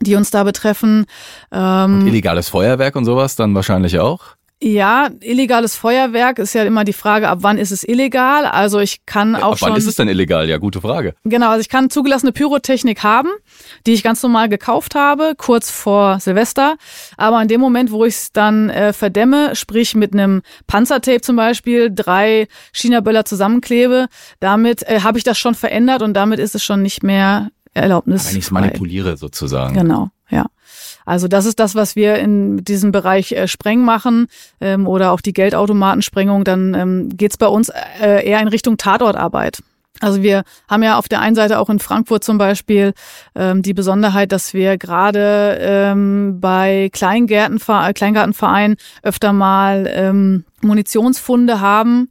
die 0.00 0.16
uns 0.16 0.30
da 0.30 0.44
betreffen. 0.44 1.06
Ähm, 1.50 2.00
und 2.00 2.06
illegales 2.08 2.50
Feuerwerk 2.50 2.94
und 2.94 3.06
sowas 3.06 3.36
dann 3.36 3.54
wahrscheinlich 3.54 3.98
auch? 3.98 4.35
Ja, 4.62 5.10
illegales 5.20 5.76
Feuerwerk 5.76 6.38
ist 6.38 6.54
ja 6.54 6.64
immer 6.64 6.84
die 6.84 6.94
Frage, 6.94 7.28
ab 7.28 7.40
wann 7.42 7.58
ist 7.58 7.72
es 7.72 7.86
illegal? 7.86 8.46
Also 8.46 8.80
ich 8.80 9.04
kann 9.04 9.36
auch 9.36 9.52
ab 9.52 9.58
schon. 9.58 9.68
Ab 9.68 9.72
wann 9.72 9.78
ist 9.78 9.86
es 9.86 9.96
denn 9.96 10.08
illegal? 10.08 10.48
Ja, 10.48 10.56
gute 10.56 10.80
Frage. 10.80 11.14
Genau, 11.24 11.50
also 11.50 11.60
ich 11.60 11.68
kann 11.68 11.90
zugelassene 11.90 12.32
Pyrotechnik 12.32 13.02
haben, 13.02 13.28
die 13.86 13.92
ich 13.92 14.02
ganz 14.02 14.22
normal 14.22 14.48
gekauft 14.48 14.94
habe, 14.94 15.34
kurz 15.36 15.70
vor 15.70 16.20
Silvester. 16.20 16.76
Aber 17.18 17.42
in 17.42 17.48
dem 17.48 17.60
Moment, 17.60 17.90
wo 17.90 18.06
ich 18.06 18.14
es 18.14 18.32
dann 18.32 18.70
äh, 18.70 18.94
verdämme, 18.94 19.54
sprich 19.54 19.94
mit 19.94 20.14
einem 20.14 20.40
Panzertape 20.66 21.20
zum 21.20 21.36
Beispiel, 21.36 21.90
drei 21.94 22.48
China-Böller 22.72 23.26
zusammenklebe, 23.26 24.06
damit 24.40 24.84
äh, 24.84 25.00
habe 25.02 25.18
ich 25.18 25.24
das 25.24 25.38
schon 25.38 25.54
verändert 25.54 26.00
und 26.00 26.14
damit 26.14 26.38
ist 26.38 26.54
es 26.54 26.64
schon 26.64 26.80
nicht 26.80 27.02
mehr 27.02 27.50
Erlaubnis. 27.74 28.30
Wenn 28.30 28.38
ich 28.38 28.44
es 28.46 28.50
manipuliere 28.50 29.18
sozusagen. 29.18 29.74
Genau, 29.74 30.08
ja. 30.30 30.46
Also 31.06 31.28
das 31.28 31.46
ist 31.46 31.58
das, 31.60 31.74
was 31.74 31.96
wir 31.96 32.16
in 32.16 32.64
diesem 32.64 32.92
Bereich 32.92 33.32
äh, 33.32 33.48
Spreng 33.48 33.82
machen 33.82 34.26
ähm, 34.60 34.86
oder 34.86 35.12
auch 35.12 35.22
die 35.22 35.32
Geldautomatensprengung. 35.32 36.44
Dann 36.44 36.74
ähm, 36.74 37.08
geht 37.16 37.38
bei 37.38 37.46
uns 37.46 37.70
äh, 37.70 38.28
eher 38.28 38.40
in 38.40 38.48
Richtung 38.48 38.76
Tatortarbeit. 38.76 39.62
Also 40.00 40.22
wir 40.22 40.42
haben 40.68 40.82
ja 40.82 40.98
auf 40.98 41.08
der 41.08 41.20
einen 41.20 41.36
Seite 41.36 41.58
auch 41.58 41.70
in 41.70 41.78
Frankfurt 41.78 42.22
zum 42.22 42.38
Beispiel 42.38 42.92
ähm, 43.34 43.62
die 43.62 43.72
Besonderheit, 43.72 44.32
dass 44.32 44.52
wir 44.52 44.76
gerade 44.76 45.56
ähm, 45.60 46.38
bei 46.40 46.90
Kleingärtenver 46.92 47.92
Kleingartenvereinen 47.94 48.76
öfter 49.02 49.32
mal 49.32 49.88
ähm, 49.90 50.44
Munitionsfunde 50.60 51.60
haben. 51.60 52.10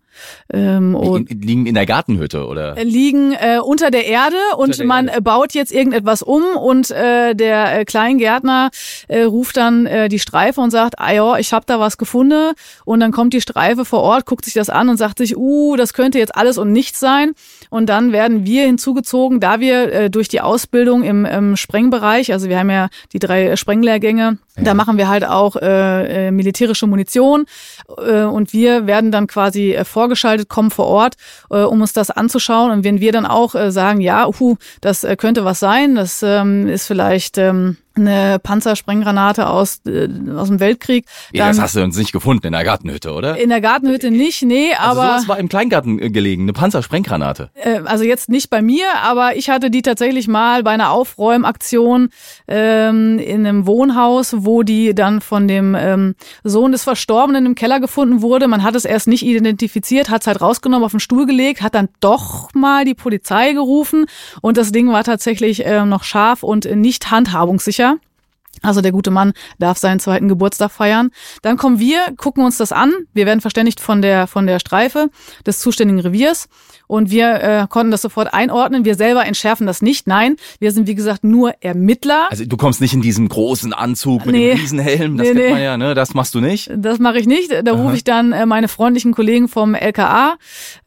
Ähm, 0.51 0.95
und 0.95 1.29
liegen 1.29 1.65
in 1.65 1.75
der 1.75 1.85
Gartenhütte 1.85 2.45
oder? 2.45 2.75
Liegen 2.83 3.33
äh, 3.33 3.59
unter 3.59 3.91
der 3.91 4.05
Erde 4.05 4.37
und 4.57 4.77
der 4.77 4.85
man 4.85 5.07
Erde. 5.07 5.21
baut 5.21 5.53
jetzt 5.53 5.71
irgendetwas 5.71 6.21
um 6.21 6.43
und 6.57 6.91
äh, 6.91 7.33
der 7.35 7.79
äh, 7.79 7.85
Kleingärtner 7.85 8.69
äh, 9.07 9.23
ruft 9.23 9.57
dann 9.57 9.85
äh, 9.85 10.09
die 10.09 10.19
Streife 10.19 10.61
und 10.61 10.71
sagt, 10.71 10.99
ah 10.99 11.11
ja, 11.11 11.37
ich 11.37 11.53
habe 11.53 11.65
da 11.67 11.79
was 11.79 11.97
gefunden 11.97 12.53
und 12.85 12.99
dann 12.99 13.11
kommt 13.11 13.33
die 13.33 13.41
Streife 13.41 13.85
vor 13.85 14.01
Ort, 14.01 14.25
guckt 14.25 14.45
sich 14.45 14.53
das 14.53 14.69
an 14.69 14.89
und 14.89 14.97
sagt 14.97 15.17
sich, 15.17 15.37
uh, 15.37 15.75
das 15.75 15.93
könnte 15.93 16.19
jetzt 16.19 16.35
alles 16.35 16.57
und 16.57 16.71
nichts 16.71 16.99
sein. 16.99 17.33
Und 17.69 17.87
dann 17.87 18.11
werden 18.11 18.45
wir 18.45 18.65
hinzugezogen, 18.65 19.39
da 19.39 19.59
wir 19.59 19.91
äh, 19.91 20.09
durch 20.09 20.27
die 20.27 20.41
Ausbildung 20.41 21.03
im, 21.03 21.25
im 21.25 21.55
Sprengbereich, 21.55 22.31
also 22.31 22.49
wir 22.49 22.59
haben 22.59 22.69
ja 22.69 22.89
die 23.13 23.19
drei 23.19 23.55
Sprenglehrgänge, 23.55 24.37
da 24.57 24.73
machen 24.73 24.97
wir 24.97 25.07
halt 25.07 25.25
auch 25.25 25.55
äh, 25.57 26.27
äh, 26.27 26.31
militärische 26.31 26.87
Munition 26.87 27.45
äh, 27.97 28.23
und 28.23 28.53
wir 28.53 28.87
werden 28.87 29.11
dann 29.11 29.27
quasi 29.27 29.73
äh, 29.73 29.83
vorgeschaltet, 29.83 30.47
kommen 30.49 30.71
vor 30.71 30.87
Ort, 30.87 31.15
äh, 31.49 31.63
um 31.63 31.81
uns 31.81 31.93
das 31.93 32.09
anzuschauen. 32.09 32.71
Und 32.71 32.83
wenn 32.83 32.99
wir 32.99 33.11
dann 33.11 33.25
auch 33.25 33.55
äh, 33.55 33.71
sagen, 33.71 33.99
ja, 33.99 34.27
uh, 34.27 34.55
das 34.81 35.03
äh, 35.03 35.15
könnte 35.17 35.43
was 35.43 35.59
sein, 35.59 35.95
das 35.95 36.23
ähm, 36.23 36.67
ist 36.67 36.87
vielleicht 36.87 37.37
ähm, 37.37 37.77
eine 37.97 38.39
Panzersprenggranate 38.39 39.47
aus, 39.47 39.81
äh, 39.85 40.07
aus 40.35 40.47
dem 40.47 40.59
Weltkrieg. 40.59 41.05
Ja, 41.31 41.47
das 41.47 41.59
hast 41.59 41.75
du 41.75 41.83
uns 41.83 41.97
nicht 41.97 42.11
gefunden 42.11 42.47
in 42.47 42.53
der 42.53 42.63
Gartenhütte, 42.63 43.13
oder? 43.13 43.37
In 43.37 43.49
der 43.49 43.61
Gartenhütte 43.61 44.11
nicht, 44.11 44.43
nee, 44.43 44.73
also 44.73 45.01
aber. 45.01 45.13
Also 45.13 45.27
war 45.27 45.39
im 45.39 45.49
Kleingarten 45.49 45.99
äh, 46.01 46.09
gelegen, 46.09 46.43
eine 46.43 46.53
Panzersprenggranate. 46.53 47.49
Äh, 47.55 47.81
also 47.85 48.03
jetzt 48.03 48.29
nicht 48.29 48.49
bei 48.49 48.61
mir, 48.61 48.85
aber 49.03 49.35
ich 49.35 49.49
hatte 49.49 49.69
die 49.69 49.81
tatsächlich 49.81 50.27
mal 50.27 50.63
bei 50.63 50.71
einer 50.71 50.91
Aufräumaktion 50.91 52.09
ähm, 52.47 53.19
in 53.19 53.45
einem 53.45 53.67
Wohnhaus, 53.67 54.35
wo 54.39 54.63
die 54.63 54.93
dann 54.93 55.21
von 55.21 55.47
dem 55.47 55.75
ähm, 55.75 56.15
Sohn 56.43 56.71
des 56.71 56.83
Verstorbenen 56.83 57.45
im 57.45 57.55
Keller 57.55 57.79
gefunden 57.79 58.21
wurde. 58.21 58.47
Man 58.47 58.63
hat 58.63 58.75
es 58.75 58.85
erst 58.85 59.07
nicht 59.07 59.25
identifiziert, 59.25 60.09
hat 60.09 60.21
es 60.21 60.27
halt 60.27 60.41
rausgenommen, 60.41 60.85
auf 60.85 60.91
den 60.91 60.99
Stuhl 60.99 61.25
gelegt, 61.25 61.61
hat 61.61 61.75
dann 61.75 61.89
doch 61.99 62.53
mal 62.53 62.85
die 62.85 62.95
Polizei 62.95 63.53
gerufen 63.53 64.05
und 64.41 64.57
das 64.57 64.71
Ding 64.71 64.91
war 64.91 65.03
tatsächlich 65.03 65.65
äh, 65.65 65.85
noch 65.85 66.03
scharf 66.03 66.43
und 66.43 66.65
nicht 66.75 67.11
handhabungssicher. 67.11 67.84
Also 68.61 68.81
der 68.81 68.91
gute 68.91 69.11
Mann 69.11 69.33
darf 69.59 69.77
seinen 69.77 69.99
zweiten 69.99 70.27
Geburtstag 70.27 70.71
feiern. 70.71 71.11
Dann 71.41 71.57
kommen 71.57 71.79
wir, 71.79 71.99
gucken 72.17 72.43
uns 72.43 72.57
das 72.57 72.71
an. 72.71 72.93
Wir 73.13 73.25
werden 73.25 73.41
verständigt 73.41 73.79
von 73.79 74.01
der 74.01 74.27
von 74.27 74.47
der 74.47 74.59
Streife 74.59 75.09
des 75.45 75.59
zuständigen 75.59 76.01
Reviers 76.01 76.47
und 76.87 77.09
wir 77.09 77.41
äh, 77.41 77.67
konnten 77.69 77.91
das 77.91 78.01
sofort 78.01 78.33
einordnen. 78.33 78.85
Wir 78.85 78.95
selber 78.95 79.25
entschärfen 79.25 79.67
das 79.67 79.81
nicht. 79.81 80.07
Nein, 80.07 80.35
wir 80.59 80.71
sind 80.71 80.87
wie 80.87 80.95
gesagt 80.95 81.23
nur 81.23 81.53
Ermittler. 81.61 82.27
Also 82.29 82.45
du 82.45 82.57
kommst 82.57 82.81
nicht 82.81 82.93
in 82.93 83.01
diesem 83.01 83.27
großen 83.27 83.73
Anzug 83.73 84.25
mit 84.25 84.35
nee. 84.35 84.49
dem 84.49 84.59
Riesenhelm, 84.59 85.17
das 85.17 85.27
nee, 85.27 85.33
kennt 85.33 85.49
man 85.51 85.61
ja, 85.61 85.77
ne? 85.77 85.95
Das 85.95 86.13
machst 86.13 86.35
du 86.35 86.41
nicht. 86.41 86.71
Das 86.75 86.99
mache 86.99 87.19
ich 87.19 87.27
nicht. 87.27 87.51
Da 87.63 87.71
rufe 87.73 87.95
ich 87.95 88.03
dann 88.03 88.31
äh, 88.31 88.45
meine 88.45 88.67
freundlichen 88.67 89.13
Kollegen 89.13 89.47
vom 89.47 89.75
LKA 89.75 90.35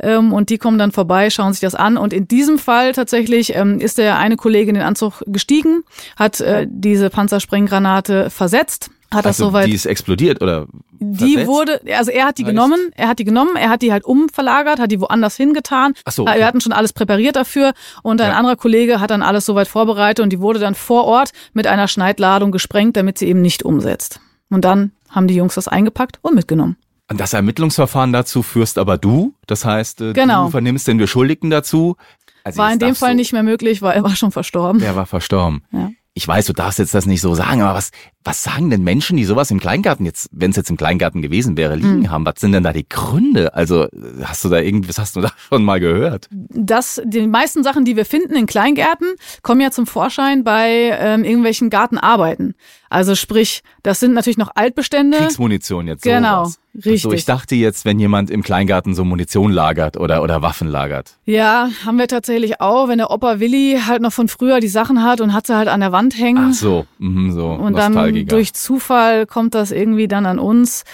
ähm, 0.00 0.32
und 0.32 0.50
die 0.50 0.58
kommen 0.58 0.78
dann 0.78 0.92
vorbei, 0.92 1.30
schauen 1.30 1.52
sich 1.52 1.60
das 1.60 1.74
an. 1.74 1.96
Und 1.96 2.12
in 2.12 2.28
diesem 2.28 2.58
Fall 2.58 2.92
tatsächlich 2.92 3.54
ähm, 3.54 3.80
ist 3.80 3.98
der 3.98 4.18
eine 4.18 4.36
Kollege 4.36 4.68
in 4.68 4.74
den 4.74 4.84
Anzug 4.84 5.22
gestiegen, 5.26 5.82
hat 6.16 6.40
äh, 6.40 6.66
diese 6.70 7.10
Panzersprenggranate 7.58 8.30
versetzt 8.30 8.90
hat 9.10 9.24
also 9.24 9.28
das 9.28 9.36
soweit. 9.38 9.66
Die 9.66 9.74
ist 9.74 9.86
explodiert 9.86 10.42
oder? 10.42 10.66
Die 11.00 11.34
versetzt? 11.34 11.46
wurde, 11.46 11.80
also 11.96 12.10
er 12.10 12.26
hat 12.26 12.38
die 12.38 12.44
genommen, 12.44 12.78
er 12.94 13.08
hat 13.08 13.18
die 13.18 13.24
genommen, 13.24 13.56
er 13.56 13.70
hat 13.70 13.82
die 13.82 13.90
halt 13.90 14.04
umverlagert, 14.04 14.78
hat 14.80 14.90
die 14.90 15.00
woanders 15.00 15.36
hingetan. 15.36 15.94
Ach 16.04 16.12
so, 16.12 16.22
okay. 16.24 16.38
Wir 16.38 16.46
hatten 16.46 16.60
schon 16.60 16.72
alles 16.72 16.92
präpariert 16.92 17.36
dafür 17.36 17.72
und 18.02 18.20
ein 18.20 18.30
ja. 18.30 18.36
anderer 18.36 18.56
Kollege 18.56 19.00
hat 19.00 19.10
dann 19.10 19.22
alles 19.22 19.46
soweit 19.46 19.68
vorbereitet 19.68 20.22
und 20.22 20.30
die 20.30 20.40
wurde 20.40 20.58
dann 20.58 20.74
vor 20.74 21.04
Ort 21.04 21.30
mit 21.54 21.66
einer 21.66 21.88
Schneidladung 21.88 22.52
gesprengt, 22.52 22.96
damit 22.96 23.16
sie 23.16 23.28
eben 23.28 23.40
nicht 23.40 23.62
umsetzt. 23.62 24.20
Und 24.50 24.64
dann 24.64 24.92
haben 25.08 25.26
die 25.26 25.34
Jungs 25.34 25.54
das 25.54 25.68
eingepackt 25.68 26.18
und 26.22 26.34
mitgenommen. 26.34 26.76
Und 27.10 27.18
das 27.18 27.32
Ermittlungsverfahren 27.32 28.12
dazu 28.12 28.42
führst 28.42 28.76
aber 28.76 28.98
du, 28.98 29.32
das 29.46 29.64
heißt, 29.64 30.02
äh, 30.02 30.12
genau. 30.12 30.46
du 30.46 30.50
vernimmst 30.50 30.86
den 30.86 30.98
Beschuldigten 30.98 31.48
dazu. 31.48 31.96
Also 32.44 32.58
war 32.58 32.72
in 32.72 32.78
dem 32.78 32.94
Fall 32.94 33.12
so. 33.12 33.16
nicht 33.16 33.32
mehr 33.32 33.42
möglich, 33.42 33.80
weil 33.80 33.96
er 33.96 34.02
war 34.02 34.14
schon 34.14 34.32
verstorben. 34.32 34.82
Er 34.82 34.96
war 34.96 35.06
verstorben. 35.06 35.62
Ja 35.72 35.90
ich 36.18 36.26
weiß, 36.26 36.46
du 36.46 36.52
darfst 36.52 36.80
jetzt 36.80 36.94
das 36.94 37.06
nicht 37.06 37.20
so 37.20 37.34
sagen, 37.34 37.62
aber 37.62 37.78
was, 37.78 37.92
was 38.28 38.42
sagen 38.42 38.68
denn 38.68 38.84
Menschen, 38.84 39.16
die 39.16 39.24
sowas 39.24 39.50
im 39.50 39.58
Kleingarten 39.58 40.04
jetzt, 40.04 40.28
wenn 40.32 40.50
es 40.50 40.56
jetzt 40.58 40.68
im 40.68 40.76
Kleingarten 40.76 41.22
gewesen 41.22 41.56
wäre, 41.56 41.76
liegen 41.76 42.04
hm. 42.04 42.10
haben? 42.10 42.26
Was 42.26 42.34
sind 42.36 42.52
denn 42.52 42.62
da 42.62 42.74
die 42.74 42.86
Gründe? 42.86 43.54
Also 43.54 43.86
hast 44.22 44.44
du 44.44 44.50
da 44.50 44.60
irgendwas, 44.60 44.98
hast 44.98 45.16
du 45.16 45.22
da 45.22 45.32
schon 45.48 45.64
mal 45.64 45.80
gehört? 45.80 46.28
Das, 46.30 47.00
die 47.06 47.26
meisten 47.26 47.62
Sachen, 47.62 47.86
die 47.86 47.96
wir 47.96 48.04
finden 48.04 48.36
in 48.36 48.44
Kleingärten, 48.44 49.14
kommen 49.40 49.62
ja 49.62 49.70
zum 49.70 49.86
Vorschein 49.86 50.44
bei 50.44 50.94
ähm, 51.00 51.24
irgendwelchen 51.24 51.70
Gartenarbeiten. 51.70 52.54
Also 52.90 53.14
sprich, 53.14 53.62
das 53.82 54.00
sind 54.00 54.14
natürlich 54.14 54.38
noch 54.38 54.50
Altbestände. 54.54 55.18
Kriegsmunition 55.18 55.86
jetzt. 55.86 56.02
Genau, 56.02 56.44
sowas. 56.44 56.58
richtig. 56.74 57.04
Also 57.04 57.12
ich 57.12 57.24
dachte 57.26 57.54
jetzt, 57.54 57.84
wenn 57.84 57.98
jemand 57.98 58.30
im 58.30 58.42
Kleingarten 58.42 58.94
so 58.94 59.04
Munition 59.04 59.52
lagert 59.52 59.98
oder, 59.98 60.22
oder 60.22 60.40
Waffen 60.40 60.68
lagert. 60.68 61.18
Ja, 61.26 61.68
haben 61.84 61.98
wir 61.98 62.08
tatsächlich 62.08 62.60
auch, 62.60 62.88
wenn 62.88 62.98
der 62.98 63.10
Opa 63.10 63.40
Willi 63.40 63.78
halt 63.86 64.00
noch 64.00 64.12
von 64.12 64.28
früher 64.28 64.60
die 64.60 64.68
Sachen 64.68 65.02
hat 65.02 65.20
und 65.20 65.34
hat 65.34 65.46
sie 65.46 65.54
halt 65.54 65.68
an 65.68 65.80
der 65.80 65.92
Wand 65.92 66.18
hängen. 66.18 66.48
Ach 66.50 66.54
so, 66.54 66.86
mhm, 66.98 67.32
so. 67.32 67.48
Und 67.48 67.76
dann 67.76 67.94
durch 68.24 68.54
Zufall 68.54 69.26
kommt 69.26 69.54
das 69.54 69.70
irgendwie 69.70 70.08
dann 70.08 70.26
an 70.26 70.38
uns. 70.38 70.84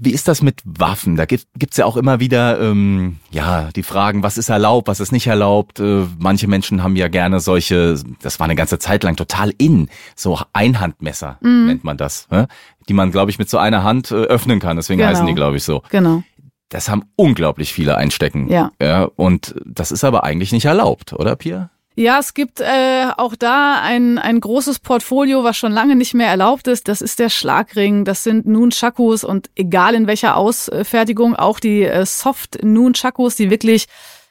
Wie 0.00 0.12
ist 0.12 0.28
das 0.28 0.42
mit 0.42 0.62
Waffen? 0.64 1.16
Da 1.16 1.24
gibt 1.24 1.46
gibt's 1.58 1.76
ja 1.76 1.84
auch 1.84 1.96
immer 1.96 2.20
wieder 2.20 2.60
ähm, 2.60 3.16
ja 3.30 3.70
die 3.74 3.82
Fragen, 3.82 4.22
was 4.22 4.38
ist 4.38 4.48
erlaubt, 4.48 4.86
was 4.86 5.00
ist 5.00 5.10
nicht 5.10 5.26
erlaubt. 5.26 5.80
Äh, 5.80 6.04
manche 6.18 6.46
Menschen 6.46 6.82
haben 6.82 6.94
ja 6.94 7.08
gerne 7.08 7.40
solche, 7.40 7.96
das 8.22 8.38
war 8.38 8.44
eine 8.44 8.54
ganze 8.54 8.78
Zeit 8.78 9.02
lang 9.02 9.16
total 9.16 9.52
in, 9.58 9.88
so 10.14 10.38
Einhandmesser 10.52 11.38
mhm. 11.40 11.66
nennt 11.66 11.84
man 11.84 11.96
das, 11.96 12.28
ne? 12.30 12.46
die 12.88 12.92
man, 12.92 13.10
glaube 13.10 13.30
ich, 13.30 13.38
mit 13.38 13.50
so 13.50 13.58
einer 13.58 13.82
Hand 13.82 14.10
äh, 14.10 14.14
öffnen 14.14 14.60
kann. 14.60 14.76
Deswegen 14.76 14.98
genau. 14.98 15.10
heißen 15.10 15.26
die, 15.26 15.34
glaube 15.34 15.56
ich, 15.56 15.64
so. 15.64 15.82
Genau. 15.90 16.22
Das 16.68 16.88
haben 16.88 17.04
unglaublich 17.16 17.72
viele 17.72 17.96
einstecken. 17.96 18.48
Ja. 18.50 18.70
ja. 18.80 19.04
Und 19.04 19.54
das 19.64 19.90
ist 19.90 20.04
aber 20.04 20.22
eigentlich 20.22 20.52
nicht 20.52 20.66
erlaubt, 20.66 21.12
oder 21.12 21.34
Pia? 21.34 21.70
Ja, 21.98 22.20
es 22.20 22.32
gibt 22.32 22.60
äh, 22.60 23.08
auch 23.16 23.34
da 23.34 23.82
ein, 23.82 24.18
ein 24.18 24.38
großes 24.38 24.78
Portfolio, 24.78 25.42
was 25.42 25.56
schon 25.56 25.72
lange 25.72 25.96
nicht 25.96 26.14
mehr 26.14 26.28
erlaubt 26.28 26.68
ist. 26.68 26.86
Das 26.86 27.02
ist 27.02 27.18
der 27.18 27.28
Schlagring, 27.28 28.04
das 28.04 28.22
sind 28.22 28.46
Nunchakus 28.46 29.24
und 29.24 29.50
egal 29.56 29.96
in 29.96 30.06
welcher 30.06 30.36
Ausfertigung, 30.36 31.34
auch 31.34 31.58
die 31.58 31.82
äh, 31.82 32.06
Soft 32.06 32.62
Nunchakus, 32.62 33.34
die 33.34 33.50
wirklich, 33.50 33.88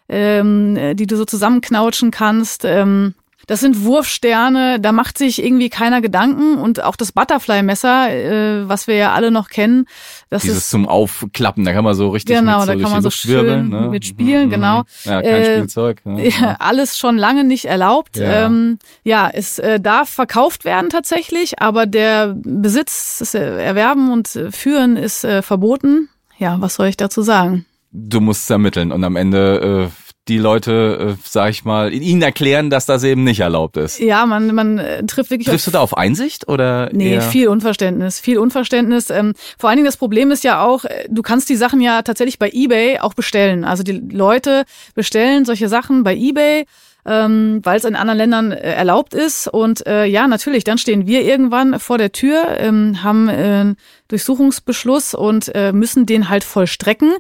ähm, 0.08 0.95
die 0.95 1.08
du 1.08 1.17
so 1.17 1.25
zusammenknautschen 1.25 2.10
kannst. 2.10 2.63
Ähm, 2.63 3.15
das 3.47 3.62
sind 3.62 3.83
Wurfsterne, 3.83 4.79
da 4.79 4.91
macht 4.91 5.17
sich 5.17 5.43
irgendwie 5.43 5.69
keiner 5.69 6.01
Gedanken. 6.01 6.57
Und 6.57 6.83
auch 6.83 6.97
das 6.97 7.13
Butterfly-Messer, 7.13 8.12
äh, 8.12 8.69
was 8.69 8.88
wir 8.88 8.95
ja 8.95 9.13
alle 9.13 9.31
noch 9.31 9.49
kennen, 9.49 9.86
das 10.29 10.43
Dieses 10.43 10.57
ist 10.60 10.69
zum 10.69 10.88
Aufklappen, 10.88 11.63
da 11.63 11.71
kann 11.71 11.86
man 11.86 11.95
so 11.95 12.10
richtig 12.10 12.36
genau, 12.36 12.60
mit 12.60 12.67
so 12.67 12.73
da 12.73 12.81
kann 12.81 12.91
man 12.91 13.01
so 13.01 13.10
schön 13.10 13.69
ne? 13.69 13.88
mit 13.89 14.05
spielen, 14.05 14.47
mhm. 14.47 14.51
genau. 14.51 14.83
Ja, 15.05 15.21
kein 15.21 15.33
äh, 15.33 15.55
Spielzeug. 15.55 16.05
Ne? 16.05 16.27
Ja, 16.27 16.57
alles 16.60 16.97
schon 16.97 17.17
lange 17.17 17.45
nicht 17.45 17.65
erlaubt. 17.65 18.17
Ja, 18.17 18.45
ähm, 18.45 18.79
ja 19.03 19.29
es 19.31 19.60
äh, 19.60 19.79
darf 19.79 20.10
verkauft 20.10 20.65
werden 20.65 20.89
tatsächlich, 20.89 21.62
aber 21.62 21.86
der 21.86 22.36
Besitz, 22.36 23.19
das 23.19 23.33
Erwerben 23.33 24.12
und 24.12 24.27
Führen 24.51 24.97
ist 24.97 25.23
äh, 25.23 25.41
verboten. 25.41 26.10
Ja, 26.38 26.60
was 26.60 26.75
soll 26.75 26.88
ich 26.88 26.97
dazu 26.97 27.21
sagen? 27.21 27.65
Du 27.91 28.19
musst 28.19 28.51
ermitteln 28.51 28.91
und 28.91 29.03
am 29.05 29.15
Ende 29.15 29.89
äh, 29.89 30.07
die 30.27 30.37
Leute, 30.37 31.15
äh, 31.17 31.21
sag 31.23 31.49
ich 31.49 31.65
mal, 31.65 31.93
ihnen 31.93 32.21
erklären, 32.21 32.69
dass 32.69 32.85
das 32.85 33.03
eben 33.03 33.23
nicht 33.23 33.39
erlaubt 33.39 33.77
ist. 33.77 33.99
Ja, 33.99 34.25
man, 34.25 34.53
man 34.53 34.77
äh, 34.77 35.03
trifft 35.05 35.31
wirklich. 35.31 35.47
Triffst 35.47 35.67
du 35.67 35.71
da 35.71 35.79
auf 35.79 35.97
Einsicht 35.97 36.47
oder? 36.47 36.89
Nee, 36.91 37.21
viel 37.21 37.47
Unverständnis, 37.47 38.19
viel 38.19 38.37
Unverständnis. 38.37 39.09
Ähm, 39.09 39.33
vor 39.57 39.69
allen 39.69 39.77
Dingen 39.77 39.85
das 39.85 39.97
Problem 39.97 40.31
ist 40.31 40.43
ja 40.43 40.63
auch, 40.63 40.85
äh, 40.85 41.07
du 41.09 41.21
kannst 41.21 41.49
die 41.49 41.55
Sachen 41.55 41.81
ja 41.81 42.01
tatsächlich 42.01 42.39
bei 42.39 42.49
eBay 42.51 42.99
auch 42.99 43.13
bestellen. 43.13 43.63
Also 43.63 43.83
die 43.83 43.93
Leute 43.93 44.63
bestellen 44.95 45.45
solche 45.45 45.69
Sachen 45.69 46.03
bei 46.03 46.15
eBay 46.15 46.65
ähm, 47.07 47.61
weil 47.63 47.77
es 47.77 47.85
in 47.85 47.95
anderen 47.95 48.17
Ländern 48.17 48.51
äh, 48.51 48.73
erlaubt 48.73 49.13
ist. 49.13 49.47
Und 49.47 49.87
äh, 49.87 50.05
ja, 50.05 50.27
natürlich, 50.27 50.65
dann 50.65 50.77
stehen 50.77 51.07
wir 51.07 51.23
irgendwann 51.23 51.79
vor 51.79 51.97
der 51.97 52.11
Tür, 52.11 52.57
ähm, 52.57 53.01
haben 53.01 53.29
äh, 53.29 53.75
Durchsuchungsbeschluss 54.09 55.13
und 55.13 55.53
äh, 55.55 55.71
müssen 55.71 56.05
den 56.05 56.29
halt 56.29 56.43
vollstrecken. 56.43 57.13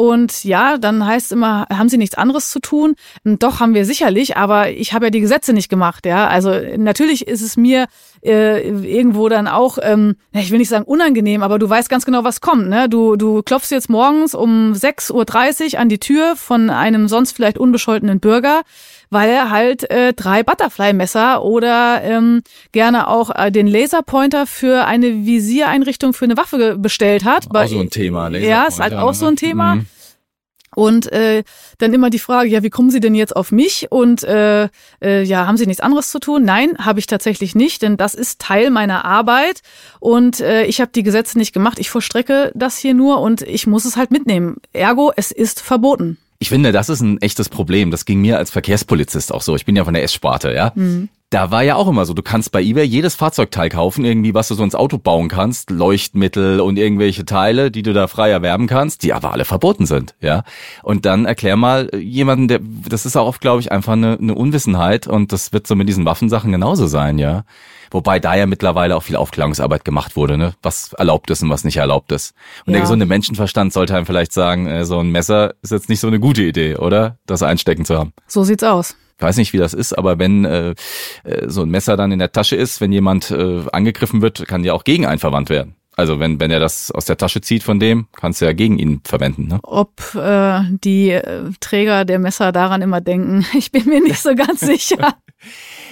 Und 0.00 0.44
ja, 0.44 0.78
dann 0.78 1.04
heißt 1.04 1.30
immer, 1.30 1.66
haben 1.68 1.90
Sie 1.90 1.98
nichts 1.98 2.14
anderes 2.14 2.50
zu 2.50 2.58
tun? 2.58 2.94
Doch 3.22 3.60
haben 3.60 3.74
wir 3.74 3.84
sicherlich, 3.84 4.34
aber 4.34 4.70
ich 4.70 4.94
habe 4.94 5.04
ja 5.04 5.10
die 5.10 5.20
Gesetze 5.20 5.52
nicht 5.52 5.68
gemacht. 5.68 6.06
Ja, 6.06 6.26
also 6.26 6.52
natürlich 6.78 7.28
ist 7.28 7.42
es 7.42 7.58
mir 7.58 7.86
äh, 8.24 8.68
irgendwo 8.68 9.28
dann 9.28 9.48
auch, 9.48 9.78
ähm, 9.82 10.16
ich 10.32 10.50
will 10.50 10.58
nicht 10.58 10.68
sagen 10.68 10.84
unangenehm, 10.84 11.42
aber 11.42 11.58
du 11.58 11.68
weißt 11.68 11.88
ganz 11.88 12.04
genau, 12.04 12.24
was 12.24 12.40
kommt. 12.40 12.68
Ne? 12.68 12.88
Du, 12.88 13.16
du 13.16 13.42
klopfst 13.42 13.70
jetzt 13.70 13.88
morgens 13.88 14.34
um 14.34 14.72
6.30 14.72 15.74
Uhr 15.74 15.80
an 15.80 15.88
die 15.88 15.98
Tür 15.98 16.36
von 16.36 16.70
einem 16.70 17.08
sonst 17.08 17.32
vielleicht 17.32 17.58
unbescholtenen 17.58 18.20
Bürger 18.20 18.62
weil 19.10 19.28
er 19.28 19.50
halt 19.50 19.90
äh, 19.90 20.12
drei 20.12 20.42
Butterfly-Messer 20.42 21.42
oder 21.42 22.00
ähm, 22.02 22.42
gerne 22.72 23.08
auch 23.08 23.30
äh, 23.34 23.50
den 23.50 23.66
Laserpointer 23.66 24.46
für 24.46 24.86
eine 24.86 25.26
Visiereinrichtung 25.26 26.12
für 26.12 26.24
eine 26.26 26.36
Waffe 26.36 26.78
bestellt 26.78 27.24
hat. 27.24 27.48
Auch 27.52 27.66
so 27.66 27.80
ein 27.80 27.90
Thema, 27.90 28.28
Laserpointer. 28.28 28.48
Ja, 28.48 28.66
ist 28.66 28.80
halt 28.80 28.94
auch 28.94 29.14
so 29.14 29.26
ein 29.26 29.36
Thema. 29.36 29.76
Mhm. 29.76 29.86
Und 30.74 31.10
äh, 31.12 31.42
dann 31.78 31.92
immer 31.92 32.10
die 32.10 32.18
Frage, 32.18 32.48
ja, 32.48 32.62
wie 32.62 32.70
kommen 32.70 32.90
Sie 32.90 33.00
denn 33.00 33.14
jetzt 33.14 33.34
auf 33.34 33.50
mich? 33.50 33.90
Und 33.90 34.22
äh, 34.22 34.68
äh, 35.02 35.22
ja, 35.22 35.46
haben 35.46 35.56
Sie 35.56 35.66
nichts 35.66 35.82
anderes 35.82 36.10
zu 36.10 36.20
tun? 36.20 36.44
Nein, 36.44 36.76
habe 36.78 37.00
ich 37.00 37.06
tatsächlich 37.06 37.54
nicht, 37.54 37.82
denn 37.82 37.96
das 37.96 38.14
ist 38.14 38.40
Teil 38.40 38.70
meiner 38.70 39.04
Arbeit 39.04 39.62
und 39.98 40.40
äh, 40.40 40.64
ich 40.64 40.80
habe 40.80 40.92
die 40.94 41.02
Gesetze 41.02 41.38
nicht 41.38 41.52
gemacht. 41.52 41.78
Ich 41.78 41.90
vollstrecke 41.90 42.52
das 42.54 42.78
hier 42.78 42.94
nur 42.94 43.20
und 43.20 43.42
ich 43.42 43.66
muss 43.66 43.84
es 43.84 43.96
halt 43.96 44.10
mitnehmen. 44.10 44.56
Ergo, 44.72 45.12
es 45.16 45.32
ist 45.32 45.60
verboten. 45.60 46.18
Ich 46.40 46.48
finde, 46.48 46.72
das 46.72 46.88
ist 46.88 47.00
ein 47.00 47.20
echtes 47.20 47.48
Problem. 47.48 47.92
Das 47.92 48.04
ging 48.04 48.20
mir 48.20 48.38
als 48.38 48.50
Verkehrspolizist 48.50 49.32
auch 49.32 49.42
so. 49.42 49.54
Ich 49.54 49.64
bin 49.64 49.76
ja 49.76 49.84
von 49.84 49.94
der 49.94 50.02
S-Sparte, 50.02 50.52
ja. 50.52 50.72
Mhm 50.74 51.08
da 51.30 51.52
war 51.52 51.62
ja 51.62 51.76
auch 51.76 51.86
immer 51.86 52.04
so, 52.06 52.12
du 52.12 52.22
kannst 52.22 52.50
bei 52.50 52.60
eBay 52.60 52.84
jedes 52.84 53.14
Fahrzeugteil 53.14 53.68
kaufen, 53.68 54.04
irgendwie, 54.04 54.34
was 54.34 54.48
du 54.48 54.54
so 54.54 54.64
ins 54.64 54.74
Auto 54.74 54.98
bauen 54.98 55.28
kannst, 55.28 55.70
Leuchtmittel 55.70 56.60
und 56.60 56.76
irgendwelche 56.76 57.24
Teile, 57.24 57.70
die 57.70 57.82
du 57.82 57.92
da 57.92 58.08
frei 58.08 58.30
erwerben 58.30 58.66
kannst, 58.66 59.04
die 59.04 59.12
aber 59.12 59.32
alle 59.32 59.44
verboten 59.44 59.86
sind, 59.86 60.16
ja. 60.20 60.42
Und 60.82 61.06
dann 61.06 61.26
erklär 61.26 61.54
mal 61.54 61.88
jemanden, 61.94 62.48
der, 62.48 62.58
das 62.60 63.06
ist 63.06 63.16
auch 63.16 63.28
oft, 63.28 63.40
glaube 63.40 63.60
ich, 63.60 63.70
einfach 63.70 63.92
eine, 63.92 64.18
eine 64.20 64.34
Unwissenheit 64.34 65.06
und 65.06 65.30
das 65.32 65.52
wird 65.52 65.68
so 65.68 65.76
mit 65.76 65.88
diesen 65.88 66.04
Waffensachen 66.04 66.50
genauso 66.50 66.88
sein, 66.88 67.16
ja. 67.18 67.44
Wobei 67.90 68.20
da 68.20 68.34
ja 68.34 68.46
mittlerweile 68.46 68.96
auch 68.96 69.02
viel 69.02 69.16
Aufklärungsarbeit 69.16 69.84
gemacht 69.84 70.16
wurde, 70.16 70.38
ne? 70.38 70.54
was 70.62 70.92
erlaubt 70.92 71.30
ist 71.30 71.42
und 71.42 71.50
was 71.50 71.64
nicht 71.64 71.76
erlaubt 71.76 72.12
ist. 72.12 72.34
Und 72.66 72.72
ja. 72.72 72.74
der 72.74 72.82
gesunde 72.82 73.06
Menschenverstand 73.06 73.72
sollte 73.72 73.96
einem 73.96 74.06
vielleicht 74.06 74.32
sagen, 74.32 74.66
äh, 74.66 74.84
so 74.84 75.00
ein 75.00 75.10
Messer 75.10 75.54
ist 75.62 75.72
jetzt 75.72 75.88
nicht 75.88 76.00
so 76.00 76.06
eine 76.06 76.20
gute 76.20 76.42
Idee, 76.42 76.76
oder? 76.76 77.18
Das 77.26 77.42
einstecken 77.42 77.84
zu 77.84 77.98
haben. 77.98 78.12
So 78.26 78.44
sieht's 78.44 78.64
aus. 78.64 78.96
Ich 79.18 79.22
weiß 79.22 79.36
nicht, 79.36 79.52
wie 79.52 79.58
das 79.58 79.74
ist, 79.74 79.92
aber 79.92 80.18
wenn 80.18 80.46
äh, 80.46 80.74
äh, 81.24 81.46
so 81.46 81.62
ein 81.62 81.68
Messer 81.68 81.98
dann 81.98 82.10
in 82.10 82.18
der 82.18 82.32
Tasche 82.32 82.56
ist, 82.56 82.80
wenn 82.80 82.90
jemand 82.90 83.30
äh, 83.30 83.64
angegriffen 83.70 84.22
wird, 84.22 84.46
kann 84.48 84.64
ja 84.64 84.72
auch 84.72 84.84
gegen 84.84 85.04
einen 85.04 85.18
verwandt 85.18 85.50
werden. 85.50 85.74
Also 85.94 86.18
wenn, 86.18 86.40
wenn 86.40 86.50
er 86.50 86.60
das 86.60 86.90
aus 86.90 87.04
der 87.04 87.18
Tasche 87.18 87.42
zieht 87.42 87.62
von 87.62 87.78
dem, 87.78 88.06
kannst 88.16 88.40
du 88.40 88.46
ja 88.46 88.54
gegen 88.54 88.78
ihn 88.78 89.02
verwenden. 89.04 89.48
Ne? 89.48 89.58
Ob 89.62 90.14
äh, 90.14 90.62
die 90.82 91.10
äh, 91.10 91.50
Träger 91.60 92.06
der 92.06 92.18
Messer 92.18 92.52
daran 92.52 92.80
immer 92.80 93.02
denken, 93.02 93.44
ich 93.54 93.70
bin 93.70 93.84
mir 93.84 94.00
nicht 94.00 94.20
so 94.22 94.34
ganz 94.34 94.60
sicher. 94.60 95.14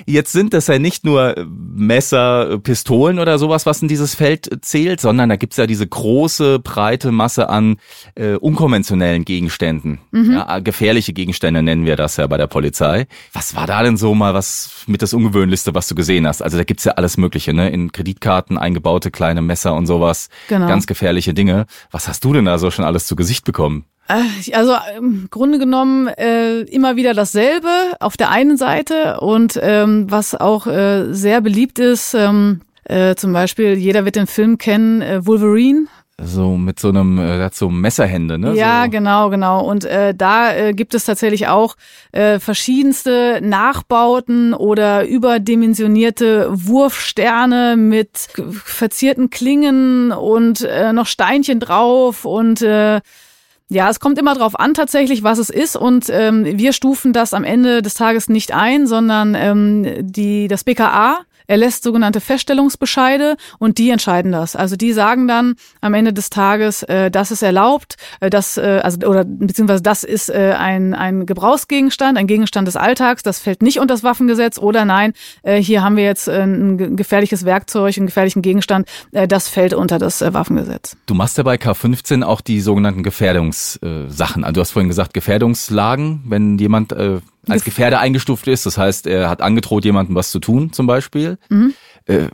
Jetzt 0.07 0.33
sind 0.33 0.55
das 0.55 0.67
ja 0.67 0.79
nicht 0.79 1.05
nur 1.05 1.35
Messer, 1.49 2.59
Pistolen 2.59 3.19
oder 3.19 3.39
sowas, 3.39 3.67
was 3.67 3.83
in 3.83 3.89
dieses 3.89 4.15
Feld 4.15 4.49
zählt, 4.63 5.01
sondern 5.01 5.29
da 5.29 5.37
gibt's 5.37 5.57
ja 5.57 5.67
diese 5.67 5.87
große, 5.87 6.59
breite 6.59 7.13
Masse 7.13 7.49
an 7.49 7.77
äh, 8.15 8.35
unkonventionellen 8.35 9.25
Gegenständen. 9.25 9.99
Mhm. 10.11 10.33
Ja, 10.33 10.59
gefährliche 10.61 11.13
Gegenstände 11.13 11.63
nennen 11.63 11.85
wir 11.85 11.97
das 11.97 12.17
ja 12.17 12.27
bei 12.27 12.37
der 12.37 12.47
Polizei. 12.47 13.07
Was 13.33 13.55
war 13.55 13.67
da 13.67 13.83
denn 13.83 13.97
so 13.97 14.15
mal 14.15 14.35
was 14.35 14.85
mit 14.87 15.03
das 15.03 15.13
Ungewöhnlichste, 15.13 15.75
was 15.75 15.89
du 15.89 15.95
gesehen 15.95 16.27
hast? 16.27 16.43
Also 16.43 16.57
da 16.57 16.65
gibt's 16.65 16.85
ja 16.85 16.93
alles 16.93 17.17
Mögliche, 17.17 17.53
ne? 17.53 17.71
In 17.71 17.93
Kreditkarten 17.93 18.59
eingebaute 18.59 19.11
kleine 19.11 19.43
Messer 19.43 19.75
und 19.75 19.87
sowas. 19.87 20.29
Genau. 20.49 20.67
Ganz 20.67 20.87
gefährliche 20.87 21.35
Dinge. 21.35 21.67
Was 21.91 22.09
hast 22.09 22.25
du 22.25 22.33
denn 22.33 22.45
da 22.45 22.59
so 22.59 22.71
schon 22.71 22.85
alles 22.85 23.07
zu 23.07 23.17
Gesicht 23.17 23.45
bekommen? 23.45 23.85
Äh, 24.09 24.55
also 24.55 24.75
im 24.97 25.29
Grunde 25.31 25.59
genommen 25.59 26.09
äh, 26.09 26.61
immer 26.63 26.97
wieder 26.97 27.15
dasselbe 27.15 27.69
auf 28.01 28.17
der 28.17 28.31
einen 28.31 28.57
Seite 28.57 29.21
und 29.21 29.59
ähm, 29.63 30.07
was 30.11 30.35
auch 30.35 30.67
äh, 30.67 31.13
sehr 31.13 31.41
beliebt 31.41 31.79
ist, 31.79 32.15
ähm, 32.15 32.63
äh, 32.85 33.15
zum 33.15 33.33
Beispiel 33.33 33.75
jeder 33.75 34.05
wird 34.05 34.17
den 34.17 34.27
Film 34.27 34.59
kennen, 34.59 35.03
äh, 35.03 35.27
Wolverine. 35.27 35.87
So 36.21 36.57
mit 36.57 36.81
so 36.81 36.89
einem, 36.89 37.19
äh, 37.19 37.45
hat 37.45 37.55
so 37.55 37.69
Messerhände, 37.69 38.39
ne? 38.39 38.55
Ja, 38.55 38.85
so. 38.85 38.91
genau, 38.91 39.31
genau. 39.31 39.65
Und 39.65 39.85
äh, 39.85 40.15
da 40.17 40.53
äh, 40.53 40.73
gibt 40.73 40.95
es 40.95 41.05
tatsächlich 41.05 41.47
auch 41.47 41.77
äh, 42.11 42.41
verschiedenste 42.41 43.39
Nachbauten 43.41 44.53
oder 44.53 45.07
überdimensionierte 45.07 46.49
Wurfsterne 46.51 47.77
mit 47.77 48.29
verzierten 48.51 49.31
Klingen 49.31 50.11
und 50.11 50.63
äh, 50.63 50.93
noch 50.93 51.07
Steinchen 51.07 51.61
drauf 51.61 52.25
und 52.25 52.63
äh, 52.63 53.01
ja, 53.71 53.91
es 53.91 54.01
kommt 54.01 54.19
immer 54.19 54.35
drauf 54.35 54.59
an 54.59 54.75
tatsächlich, 54.75 55.23
was 55.23 55.39
es 55.39 55.51
ist 55.51 55.77
und 55.77 56.07
ähm, 56.11 56.45
wir 56.45 56.73
stufen 56.73 57.13
das 57.13 57.35
am 57.35 57.45
Ende 57.45 57.83
des 57.83 57.95
Tages 57.95 58.29
nicht 58.29 58.53
ein, 58.53 58.87
sondern 58.87 59.35
ähm, 59.35 59.87
die 60.01 60.49
das 60.49 60.65
BKA 60.65 61.19
er 61.49 61.57
lässt 61.57 61.83
sogenannte 61.83 62.21
Feststellungsbescheide 62.21 63.37
und 63.59 63.79
die 63.79 63.91
entscheiden 63.91 64.31
das. 64.31 64.55
Also 64.55 64.77
die 64.77 64.93
sagen 64.93 65.27
dann 65.27 65.55
am 65.81 65.95
Ende 65.95 66.13
des 66.13 66.31
Tages, 66.31 66.85
äh, 66.85 67.11
das 67.11 67.31
ist 67.33 67.43
erlaubt, 67.43 67.97
äh, 68.21 68.31
das 68.31 68.57
äh, 68.57 68.81
also 68.85 68.99
oder 69.09 69.25
beziehungsweise 69.25 69.83
das 69.83 70.05
ist 70.05 70.29
äh, 70.29 70.55
ein 70.57 70.95
ein 70.95 71.27
Gebrauchsgegenstand, 71.27 72.19
ein 72.19 72.27
Gegenstand 72.27 72.69
des 72.69 72.77
Alltags, 72.77 73.23
das 73.23 73.41
fällt 73.41 73.63
nicht 73.63 73.81
unter 73.81 73.95
das 73.95 74.05
Waffengesetz 74.05 74.59
oder 74.59 74.85
nein, 74.85 75.15
äh, 75.43 75.61
hier 75.61 75.83
haben 75.83 75.97
wir 75.97 76.05
jetzt 76.05 76.29
äh, 76.29 76.43
ein 76.43 76.97
gefährliches 76.97 77.45
Werkzeug, 77.45 77.97
einen 77.97 78.07
gefährlichen 78.07 78.43
Gegenstand, 78.43 78.87
äh, 79.13 79.27
das 79.27 79.49
fällt 79.49 79.73
unter 79.73 79.99
das 79.99 80.21
äh, 80.21 80.35
Waffengesetz. 80.35 80.97
Du 81.07 81.15
machst 81.15 81.39
ja 81.39 81.45
bei 81.45 81.57
K15 81.57 82.23
auch 82.23 82.43
die 82.43 82.61
sogenannten 82.61 83.03
Gefährdungssachen. 83.03 84.45
Also 84.45 84.53
du 84.53 84.61
hast 84.61 84.73
vorhin 84.73 84.89
gesagt 84.89 85.15
Gefährdungslagen, 85.15 86.25
wenn 86.27 86.59
jemand 86.59 86.93
äh, 86.93 87.21
als 87.49 87.65
Gefährder 87.65 88.01
eingestuft 88.01 88.47
ist. 88.49 88.67
Das 88.67 88.79
heißt, 88.79 89.07
er 89.07 89.29
hat 89.29 89.43
angedroht, 89.43 89.85
jemandem 89.85 90.15
was 90.15 90.31
zu 90.31 90.39
tun, 90.39 90.73
zum 90.73 90.87
Beispiel. 90.87 91.39
Mhm. 91.49 91.75
Äh, 92.09 92.29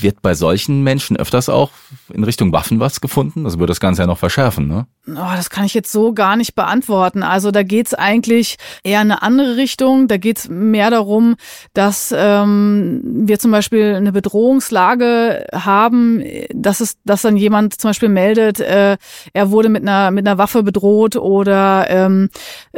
wird 0.00 0.22
bei 0.22 0.34
solchen 0.34 0.82
Menschen 0.82 1.16
öfters 1.16 1.48
auch 1.48 1.70
in 2.12 2.24
Richtung 2.24 2.50
Waffen 2.52 2.80
was 2.80 3.00
gefunden? 3.00 3.44
Das 3.44 3.58
würde 3.60 3.70
das 3.70 3.78
Ganze 3.78 4.02
ja 4.02 4.08
noch 4.08 4.18
verschärfen, 4.18 4.66
ne? 4.66 4.86
Oh, 5.06 5.34
das 5.36 5.50
kann 5.50 5.64
ich 5.64 5.72
jetzt 5.72 5.92
so 5.92 6.12
gar 6.12 6.34
nicht 6.34 6.56
beantworten. 6.56 7.22
Also 7.22 7.52
da 7.52 7.62
geht's 7.62 7.94
eigentlich 7.94 8.56
eher 8.82 9.00
in 9.00 9.12
eine 9.12 9.22
andere 9.22 9.56
Richtung. 9.56 10.08
Da 10.08 10.16
geht's 10.16 10.48
mehr 10.48 10.90
darum, 10.90 11.36
dass 11.74 12.12
ähm, 12.16 13.02
wir 13.04 13.38
zum 13.38 13.52
Beispiel 13.52 13.94
eine 13.94 14.10
Bedrohungslage 14.10 15.46
haben, 15.52 16.24
dass 16.52 16.80
es, 16.80 16.96
dass 17.04 17.22
dann 17.22 17.36
jemand 17.36 17.80
zum 17.80 17.90
Beispiel 17.90 18.08
meldet, 18.08 18.58
äh, 18.58 18.96
er 19.32 19.50
wurde 19.52 19.68
mit 19.68 19.82
einer 19.82 20.10
mit 20.10 20.26
einer 20.26 20.38
Waffe 20.38 20.64
bedroht 20.64 21.14
oder 21.14 21.86
ähm, 21.88 22.30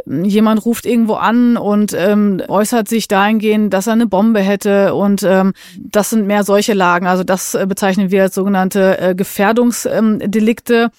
jemand 0.05 0.65
ruft 0.65 0.85
irgendwo 0.85 1.15
an 1.15 1.57
und 1.57 1.93
ähm, 1.97 2.43
äußert 2.47 2.87
sich 2.87 3.07
dahingehend, 3.07 3.73
dass 3.73 3.87
er 3.87 3.93
eine 3.93 4.07
Bombe 4.07 4.41
hätte 4.41 4.93
und 4.93 5.23
ähm, 5.23 5.53
das 5.79 6.11
sind 6.11 6.27
mehr 6.27 6.42
solche 6.43 6.73
Lagen. 6.73 7.07
Also 7.07 7.23
das 7.23 7.55
äh, 7.55 7.65
bezeichnen 7.67 8.11
wir 8.11 8.23
als 8.23 8.35
sogenannte 8.35 8.99
äh, 8.99 9.15
Gefährdungsdelikte. 9.15 10.91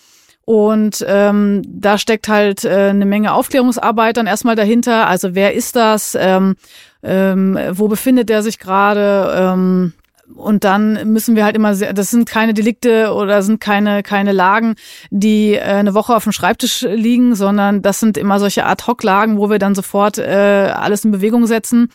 Und 0.46 1.04
ähm, 1.08 1.62
da 1.66 1.96
steckt 1.96 2.28
halt 2.28 2.64
äh, 2.64 2.90
eine 2.90 3.06
Menge 3.06 3.32
Aufklärungsarbeit 3.32 4.18
dann 4.18 4.26
erstmal 4.26 4.56
dahinter. 4.56 5.06
Also 5.06 5.34
wer 5.34 5.54
ist 5.54 5.74
das? 5.74 6.16
Ähm, 6.20 6.56
ähm, 7.02 7.58
wo 7.70 7.88
befindet 7.88 8.30
er 8.30 8.42
sich 8.42 8.58
gerade? 8.58 9.34
Ähm, 9.36 9.92
und 10.34 10.64
dann 10.64 11.12
müssen 11.12 11.36
wir 11.36 11.44
halt 11.44 11.56
immer, 11.56 11.74
sehr, 11.74 11.92
das 11.92 12.10
sind 12.10 12.28
keine 12.28 12.54
Delikte 12.54 13.12
oder 13.12 13.42
sind 13.42 13.60
keine 13.60 14.02
keine 14.02 14.32
Lagen, 14.32 14.74
die 15.10 15.54
äh, 15.54 15.60
eine 15.60 15.94
Woche 15.94 16.14
auf 16.14 16.24
dem 16.24 16.32
Schreibtisch 16.32 16.82
liegen, 16.82 17.34
sondern 17.34 17.82
das 17.82 18.00
sind 18.00 18.16
immer 18.16 18.38
solche 18.38 18.64
Ad-Hoc-Lagen, 18.64 19.38
wo 19.38 19.50
wir 19.50 19.58
dann 19.58 19.74
sofort 19.74 20.18
äh, 20.18 20.72
alles 20.74 21.04
in 21.04 21.10
Bewegung 21.12 21.46
setzen. 21.46 21.90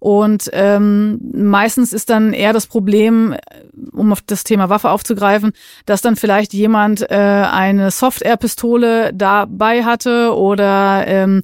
Und 0.00 0.48
ähm, 0.54 1.20
meistens 1.32 1.92
ist 1.92 2.10
dann 2.10 2.32
eher 2.32 2.54
das 2.54 2.66
Problem, 2.66 3.36
um 3.92 4.12
auf 4.12 4.22
das 4.22 4.44
Thema 4.44 4.70
Waffe 4.70 4.90
aufzugreifen, 4.90 5.52
dass 5.84 6.00
dann 6.00 6.16
vielleicht 6.16 6.54
jemand 6.54 7.02
äh, 7.10 7.14
eine 7.14 7.90
Soft-Air-Pistole 7.90 9.12
dabei 9.14 9.84
hatte 9.84 10.34
oder 10.34 11.04
ähm, 11.06 11.42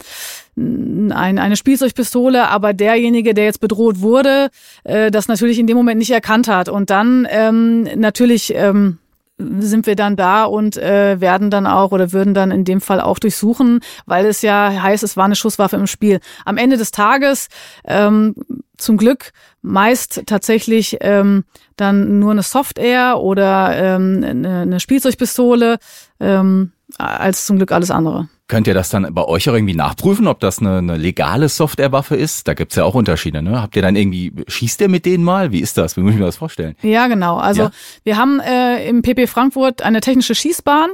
ein, 0.57 1.39
eine 1.39 1.57
Spielzeugpistole, 1.57 2.49
aber 2.49 2.73
derjenige, 2.73 3.35
der 3.35 3.45
jetzt 3.45 3.61
bedroht 3.61 4.01
wurde, 4.01 4.49
äh, 4.85 5.11
das 5.11 5.29
natürlich 5.29 5.59
in 5.59 5.67
dem 5.67 5.77
Moment 5.77 5.99
nicht 5.99 6.11
erkannt 6.11 6.49
hat. 6.49 6.71
Und 6.71 6.89
dann 6.89 7.29
ähm, 7.31 7.83
natürlich 7.95 8.55
ähm, 8.55 8.99
sind 9.39 9.87
wir 9.87 9.97
dann 9.97 10.17
da 10.17 10.45
und 10.45 10.77
äh, 10.77 11.21
werden 11.21 11.51
dann 11.51 11.67
auch 11.67 11.93
oder 11.93 12.13
würden 12.13 12.33
dann 12.33 12.51
in 12.51 12.65
dem 12.65 12.81
Fall 12.81 13.01
auch 13.01 13.19
durchsuchen, 13.19 13.81
weil 14.07 14.27
es 14.27 14.43
ja 14.43 14.71
heißt, 14.83 15.03
es 15.03 15.17
war 15.17 15.27
eine 15.27 15.37
Schusswaffe 15.37 15.77
im 15.77 15.87
Spiel. 15.87 16.21
Am 16.45 16.57
Ende 16.57 16.77
des 16.77 16.91
Tages 16.91 17.49
ähm, 17.85 18.35
zum 18.79 18.97
Glück 18.97 19.33
meist 19.63 20.23
tatsächlich 20.27 20.99
ähm, 21.01 21.45
dann 21.77 22.19
nur 22.19 22.31
eine 22.31 22.43
Soft 22.43 22.79
Air 22.79 23.19
oder 23.21 23.77
ähm, 23.77 24.25
eine, 24.25 24.61
eine 24.61 24.81
Spielzeugpistole 24.81 25.79
ähm, 26.21 26.73
als 26.97 27.47
zum 27.47 27.57
Glück 27.57 27.73
alles 27.73 27.91
andere. 27.91 28.29
Könnt 28.49 28.69
ihr 28.69 28.75
das 28.75 28.91
dann 28.91 29.13
bei 29.13 29.25
euch 29.25 29.51
auch 29.51 29.55
irgendwie 29.55 29.75
nachprüfen, 29.75 30.29
ob 30.29 30.39
das 30.39 30.61
eine, 30.61 30.79
eine 30.79 30.97
legale 30.97 31.49
Softwarewaffe 31.49 32.15
ist? 32.15 32.47
Da 32.47 32.55
gibt's 32.55 32.77
ja 32.77 32.85
auch 32.85 32.95
Unterschiede, 32.95 33.43
ne? 33.43 33.61
Habt 33.61 33.75
ihr 33.75 33.83
dann 33.83 33.97
irgendwie, 33.97 34.33
schießt 34.47 34.81
ihr 34.83 34.89
mit 34.89 35.05
denen 35.05 35.25
mal? 35.25 35.51
Wie 35.51 35.59
ist 35.59 35.77
das? 35.77 35.97
Wie 35.97 36.01
muss 36.01 36.13
ich 36.13 36.19
mir 36.19 36.27
das 36.27 36.37
vorstellen? 36.37 36.77
Ja, 36.83 37.09
genau. 37.09 37.39
Also 37.39 37.63
ja? 37.63 37.71
wir 38.05 38.17
haben 38.17 38.39
äh, 38.39 38.89
im 38.89 39.03
PP 39.03 39.27
Frankfurt 39.27 39.83
eine 39.83 40.01
technische 40.01 40.37
Schießbahn, 40.37 40.91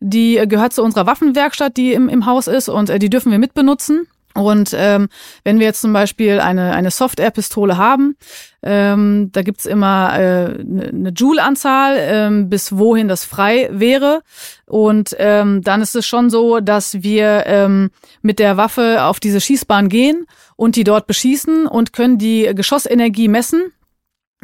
die 0.00 0.38
äh, 0.38 0.46
gehört 0.46 0.72
zu 0.72 0.82
unserer 0.82 1.06
Waffenwerkstatt, 1.06 1.76
die 1.76 1.92
im, 1.92 2.08
im 2.08 2.24
Haus 2.24 2.46
ist 2.46 2.70
und 2.70 2.88
äh, 2.88 2.98
die 2.98 3.10
dürfen 3.10 3.30
wir 3.30 3.38
mitbenutzen. 3.38 4.06
Und 4.34 4.74
ähm, 4.76 5.08
wenn 5.44 5.60
wir 5.60 5.66
jetzt 5.66 5.80
zum 5.80 5.92
Beispiel 5.92 6.40
eine, 6.40 6.72
eine 6.74 6.90
Software-Pistole 6.90 7.76
haben, 7.76 8.16
ähm, 8.62 9.30
da 9.32 9.42
gibt's 9.42 9.64
immer 9.64 10.12
äh, 10.12 10.46
eine 10.46 10.92
ne 10.92 11.08
Joule-Anzahl, 11.10 11.96
ähm, 11.98 12.48
bis 12.48 12.76
wohin 12.76 13.06
das 13.06 13.24
frei 13.24 13.68
wäre. 13.70 14.22
Und 14.66 15.14
ähm, 15.18 15.62
dann 15.62 15.82
ist 15.82 15.94
es 15.94 16.06
schon 16.06 16.30
so, 16.30 16.58
dass 16.58 17.02
wir 17.02 17.44
ähm, 17.46 17.90
mit 18.22 18.40
der 18.40 18.56
Waffe 18.56 19.04
auf 19.04 19.20
diese 19.20 19.40
Schießbahn 19.40 19.88
gehen 19.88 20.26
und 20.56 20.74
die 20.74 20.84
dort 20.84 21.06
beschießen 21.06 21.66
und 21.66 21.92
können 21.92 22.18
die 22.18 22.50
Geschossenergie 22.54 23.28
messen 23.28 23.72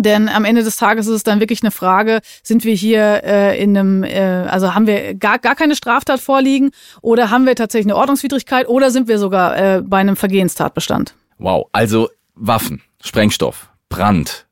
Denn 0.03 0.29
am 0.29 0.45
Ende 0.45 0.63
des 0.63 0.77
Tages 0.77 1.07
ist 1.07 1.15
es 1.15 1.23
dann 1.23 1.41
wirklich 1.41 1.63
eine 1.63 1.71
Frage, 1.71 2.21
sind 2.43 2.65
wir 2.65 2.75
hier 2.75 3.23
äh, 3.25 3.63
in 3.63 3.77
einem, 3.77 4.05
äh, 4.05 4.21
also 4.21 4.75
haben 4.75 4.87
wir 4.87 5.15
gar, 5.15 5.39
gar 5.39 5.55
keine 5.55 5.77
Straftat 5.77 6.21
vorliegen 6.21 6.71
oder 7.03 7.31
haben 7.31 7.47
wir 7.47 7.55
tatsächlich 7.55 7.93
eine 7.93 7.97
Ordnungswidrigkeit 7.97 8.69
oder 8.69 8.91
sind 8.91 9.09
wir 9.09 9.19
sogar 9.19 9.57
äh, 9.57 9.83
bei 9.83 9.99
einem 9.99 10.17
Vergehenstatbestand? 10.17 11.15
Wow, 11.39 11.69
also 11.73 12.09
Waffen, 12.35 12.83
Sprengstoff, 13.03 13.71
Brand, 13.89 14.47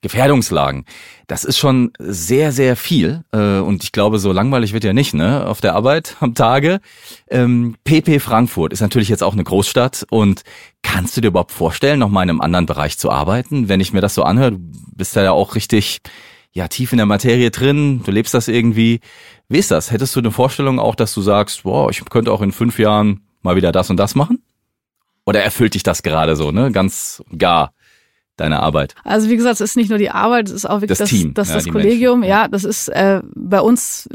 Gefährdungslagen. 0.00 0.84
Das 1.26 1.44
ist 1.44 1.58
schon 1.58 1.92
sehr, 1.98 2.52
sehr 2.52 2.76
viel. 2.76 3.24
Äh, 3.32 3.58
und 3.58 3.82
ich 3.84 3.92
glaube, 3.92 4.18
so 4.18 4.32
langweilig 4.32 4.72
wird 4.72 4.84
ja 4.84 4.92
nicht, 4.92 5.14
ne? 5.14 5.46
Auf 5.46 5.60
der 5.60 5.74
Arbeit 5.74 6.16
am 6.20 6.34
Tage. 6.34 6.80
Ähm, 7.28 7.76
PP 7.84 8.20
Frankfurt 8.20 8.72
ist 8.72 8.80
natürlich 8.80 9.08
jetzt 9.08 9.22
auch 9.22 9.32
eine 9.32 9.44
Großstadt. 9.44 10.06
Und 10.10 10.42
kannst 10.82 11.16
du 11.16 11.20
dir 11.20 11.28
überhaupt 11.28 11.52
vorstellen, 11.52 11.98
noch 11.98 12.08
mal 12.08 12.22
in 12.22 12.30
einem 12.30 12.40
anderen 12.40 12.66
Bereich 12.66 12.98
zu 12.98 13.10
arbeiten? 13.10 13.68
Wenn 13.68 13.80
ich 13.80 13.92
mir 13.92 14.00
das 14.00 14.14
so 14.14 14.22
anhöre, 14.22 14.52
du 14.52 14.58
bist 14.94 15.16
ja 15.16 15.32
auch 15.32 15.54
richtig, 15.54 16.00
ja, 16.52 16.68
tief 16.68 16.92
in 16.92 16.98
der 16.98 17.06
Materie 17.06 17.50
drin. 17.50 18.02
Du 18.04 18.10
lebst 18.10 18.34
das 18.34 18.48
irgendwie. 18.48 19.00
Wie 19.48 19.58
ist 19.58 19.70
das? 19.70 19.90
Hättest 19.90 20.14
du 20.14 20.20
eine 20.20 20.30
Vorstellung 20.30 20.78
auch, 20.78 20.94
dass 20.94 21.14
du 21.14 21.22
sagst, 21.22 21.62
boah, 21.62 21.90
ich 21.90 22.04
könnte 22.04 22.32
auch 22.32 22.42
in 22.42 22.52
fünf 22.52 22.78
Jahren 22.78 23.22
mal 23.42 23.56
wieder 23.56 23.72
das 23.72 23.90
und 23.90 23.96
das 23.96 24.14
machen? 24.14 24.42
Oder 25.24 25.42
erfüllt 25.42 25.74
dich 25.74 25.82
das 25.82 26.02
gerade 26.02 26.36
so, 26.36 26.52
ne? 26.52 26.72
Ganz 26.72 27.22
gar 27.36 27.72
deine 28.40 28.60
Arbeit? 28.60 28.94
Also 29.04 29.28
wie 29.28 29.36
gesagt, 29.36 29.54
es 29.54 29.60
ist 29.60 29.76
nicht 29.76 29.90
nur 29.90 29.98
die 29.98 30.10
Arbeit, 30.10 30.48
es 30.48 30.54
ist 30.54 30.66
auch 30.66 30.80
wirklich 30.80 30.98
das, 30.98 30.98
das, 30.98 31.10
Team, 31.10 31.34
das, 31.34 31.48
ja, 31.48 31.54
das 31.54 31.68
Kollegium. 31.68 32.20
Menschen, 32.20 32.30
ja. 32.30 32.48
das 32.48 32.64
ist 32.64 32.88
äh, 32.88 33.20
bei 33.34 33.60
uns 33.60 34.08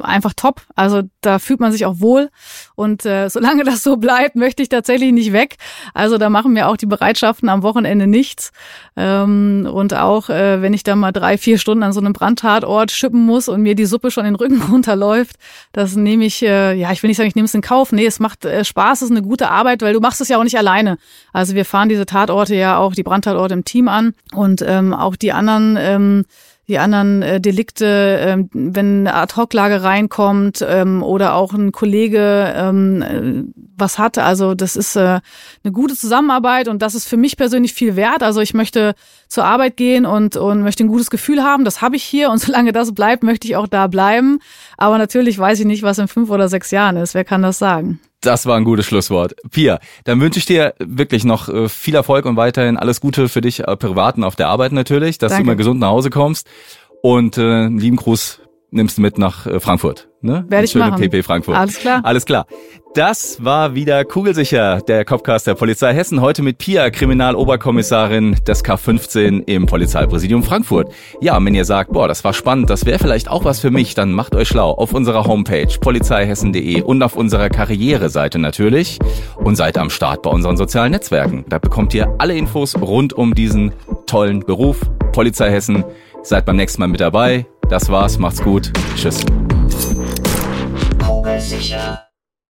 einfach 0.00 0.32
top. 0.34 0.62
Also 0.74 1.02
da 1.20 1.38
fühlt 1.38 1.60
man 1.60 1.72
sich 1.72 1.86
auch 1.86 2.00
wohl. 2.00 2.30
Und 2.74 3.04
äh, 3.04 3.28
solange 3.28 3.64
das 3.68 3.82
so 3.82 3.96
bleibt, 3.96 4.36
möchte 4.36 4.62
ich 4.62 4.68
tatsächlich 4.68 5.12
nicht 5.12 5.32
weg. 5.32 5.56
Also 5.94 6.18
da 6.18 6.30
machen 6.30 6.52
mir 6.52 6.68
auch 6.68 6.76
die 6.76 6.86
Bereitschaften 6.86 7.48
am 7.48 7.62
Wochenende 7.62 8.06
nichts. 8.06 8.52
Ähm, 8.96 9.68
und 9.72 9.94
auch 9.94 10.28
äh, 10.28 10.62
wenn 10.62 10.74
ich 10.74 10.82
dann 10.82 10.98
mal 10.98 11.12
drei, 11.12 11.38
vier 11.38 11.58
Stunden 11.58 11.82
an 11.82 11.92
so 11.92 12.00
einem 12.00 12.12
Brandtatort 12.12 12.90
schippen 12.90 13.24
muss 13.24 13.48
und 13.48 13.62
mir 13.62 13.74
die 13.74 13.86
Suppe 13.86 14.10
schon 14.10 14.24
den 14.24 14.34
Rücken 14.34 14.62
runterläuft, 14.70 15.36
das 15.72 15.96
nehme 15.96 16.24
ich, 16.24 16.42
äh, 16.42 16.74
ja, 16.74 16.92
ich 16.92 17.02
will 17.02 17.08
nicht 17.08 17.16
sagen, 17.16 17.28
ich 17.28 17.36
nehme 17.36 17.46
es 17.46 17.54
in 17.54 17.62
Kauf. 17.62 17.92
Nee, 17.92 18.06
es 18.06 18.20
macht 18.20 18.44
äh, 18.44 18.64
Spaß, 18.64 18.98
es 18.98 19.10
ist 19.10 19.10
eine 19.10 19.22
gute 19.22 19.50
Arbeit, 19.50 19.82
weil 19.82 19.92
du 19.92 20.00
machst 20.00 20.20
es 20.20 20.28
ja 20.28 20.38
auch 20.38 20.44
nicht 20.44 20.58
alleine. 20.58 20.98
Also 21.32 21.54
wir 21.54 21.64
fahren 21.64 21.88
diese 21.88 22.06
Tatorte 22.06 22.54
ja 22.54 22.78
auch, 22.78 22.94
die 22.94 23.02
Brandtatorte 23.02 23.54
im 23.54 23.64
Team 23.64 23.88
an 23.88 24.14
und 24.32 24.62
ähm, 24.66 24.94
auch 24.94 25.16
die 25.16 25.32
anderen 25.32 25.76
ähm, 25.78 26.24
die 26.68 26.78
anderen 26.78 27.22
äh, 27.22 27.40
Delikte, 27.40 28.18
ähm, 28.20 28.50
wenn 28.52 29.06
eine 29.06 29.14
Ad-Hoc-Lage 29.14 29.82
reinkommt 29.82 30.64
ähm, 30.68 31.02
oder 31.02 31.34
auch 31.34 31.54
ein 31.54 31.72
Kollege 31.72 32.52
ähm, 32.54 33.02
äh, 33.02 33.62
was 33.76 33.98
hat. 33.98 34.18
Also 34.18 34.54
das 34.54 34.76
ist 34.76 34.94
äh, 34.96 35.20
eine 35.64 35.72
gute 35.72 35.96
Zusammenarbeit 35.96 36.68
und 36.68 36.82
das 36.82 36.94
ist 36.94 37.08
für 37.08 37.16
mich 37.16 37.38
persönlich 37.38 37.72
viel 37.72 37.96
wert. 37.96 38.22
Also 38.22 38.40
ich 38.42 38.52
möchte 38.52 38.94
zur 39.28 39.44
Arbeit 39.44 39.78
gehen 39.78 40.04
und, 40.04 40.36
und 40.36 40.62
möchte 40.62 40.84
ein 40.84 40.88
gutes 40.88 41.10
Gefühl 41.10 41.42
haben. 41.42 41.64
Das 41.64 41.80
habe 41.80 41.96
ich 41.96 42.04
hier 42.04 42.30
und 42.30 42.38
solange 42.40 42.72
das 42.72 42.94
bleibt, 42.94 43.22
möchte 43.22 43.48
ich 43.48 43.56
auch 43.56 43.68
da 43.68 43.86
bleiben. 43.86 44.38
Aber 44.76 44.98
natürlich 44.98 45.38
weiß 45.38 45.60
ich 45.60 45.66
nicht, 45.66 45.82
was 45.82 45.98
in 45.98 46.08
fünf 46.08 46.28
oder 46.28 46.48
sechs 46.48 46.70
Jahren 46.70 46.96
ist. 46.98 47.14
Wer 47.14 47.24
kann 47.24 47.42
das 47.42 47.58
sagen? 47.58 47.98
Das 48.20 48.46
war 48.46 48.56
ein 48.56 48.64
gutes 48.64 48.86
Schlusswort. 48.86 49.34
Pia, 49.50 49.78
dann 50.04 50.20
wünsche 50.20 50.38
ich 50.38 50.46
dir 50.46 50.74
wirklich 50.78 51.24
noch 51.24 51.48
äh, 51.48 51.68
viel 51.68 51.94
Erfolg 51.94 52.24
und 52.24 52.36
weiterhin 52.36 52.76
alles 52.76 53.00
Gute 53.00 53.28
für 53.28 53.40
dich 53.40 53.60
äh, 53.60 53.76
privat 53.76 54.16
und 54.16 54.24
auf 54.24 54.34
der 54.34 54.48
Arbeit 54.48 54.72
natürlich, 54.72 55.18
dass 55.18 55.30
Danke. 55.30 55.44
du 55.44 55.46
mal 55.46 55.56
gesund 55.56 55.80
nach 55.80 55.90
Hause 55.90 56.10
kommst. 56.10 56.48
Und 57.00 57.38
äh, 57.38 57.42
einen 57.42 57.78
lieben 57.78 57.96
Gruß 57.96 58.40
nimmst 58.70 58.98
du 58.98 59.02
mit 59.02 59.18
nach 59.18 59.46
äh, 59.46 59.60
Frankfurt. 59.60 60.08
Ne? 60.20 60.44
Werde 60.48 60.64
ich 60.64 60.74
machen. 60.74 61.00
PP 61.00 61.22
Frankfurt. 61.22 61.56
Alles 61.56 61.78
klar. 61.78 62.00
Alles 62.04 62.24
klar. 62.24 62.46
Das 62.94 63.44
war 63.44 63.74
wieder 63.74 64.04
kugelsicher, 64.04 64.80
der 64.80 65.04
Copcast 65.04 65.46
der 65.46 65.54
Polizei 65.54 65.94
Hessen. 65.94 66.20
Heute 66.20 66.42
mit 66.42 66.58
Pia, 66.58 66.90
Kriminaloberkommissarin 66.90 68.36
des 68.46 68.64
K15 68.64 69.44
im 69.46 69.66
Polizeipräsidium 69.66 70.42
Frankfurt. 70.42 70.92
Ja, 71.20 71.36
und 71.36 71.46
wenn 71.46 71.54
ihr 71.54 71.64
sagt, 71.64 71.92
boah, 71.92 72.08
das 72.08 72.24
war 72.24 72.32
spannend, 72.32 72.68
das 72.70 72.84
wäre 72.84 72.98
vielleicht 72.98 73.30
auch 73.30 73.44
was 73.44 73.60
für 73.60 73.70
mich, 73.70 73.94
dann 73.94 74.12
macht 74.12 74.34
euch 74.34 74.48
schlau 74.48 74.72
auf 74.72 74.92
unserer 74.92 75.24
Homepage 75.24 75.68
polizeihessen.de 75.80 76.82
und 76.82 77.02
auf 77.02 77.14
unserer 77.14 77.50
Karriereseite 77.50 78.40
natürlich 78.40 78.98
und 79.36 79.54
seid 79.54 79.78
am 79.78 79.90
Start 79.90 80.22
bei 80.22 80.30
unseren 80.30 80.56
sozialen 80.56 80.90
Netzwerken. 80.90 81.44
Da 81.48 81.58
bekommt 81.58 81.94
ihr 81.94 82.12
alle 82.18 82.36
Infos 82.36 82.74
rund 82.80 83.12
um 83.12 83.34
diesen 83.34 83.72
tollen 84.06 84.40
Beruf. 84.40 84.80
Polizei 85.12 85.50
Hessen. 85.50 85.84
Seid 86.22 86.44
beim 86.46 86.56
nächsten 86.56 86.80
Mal 86.80 86.88
mit 86.88 87.00
dabei. 87.00 87.46
Das 87.68 87.88
war's, 87.90 88.18
macht's 88.18 88.42
gut. 88.42 88.72
Tschüss. 88.96 89.24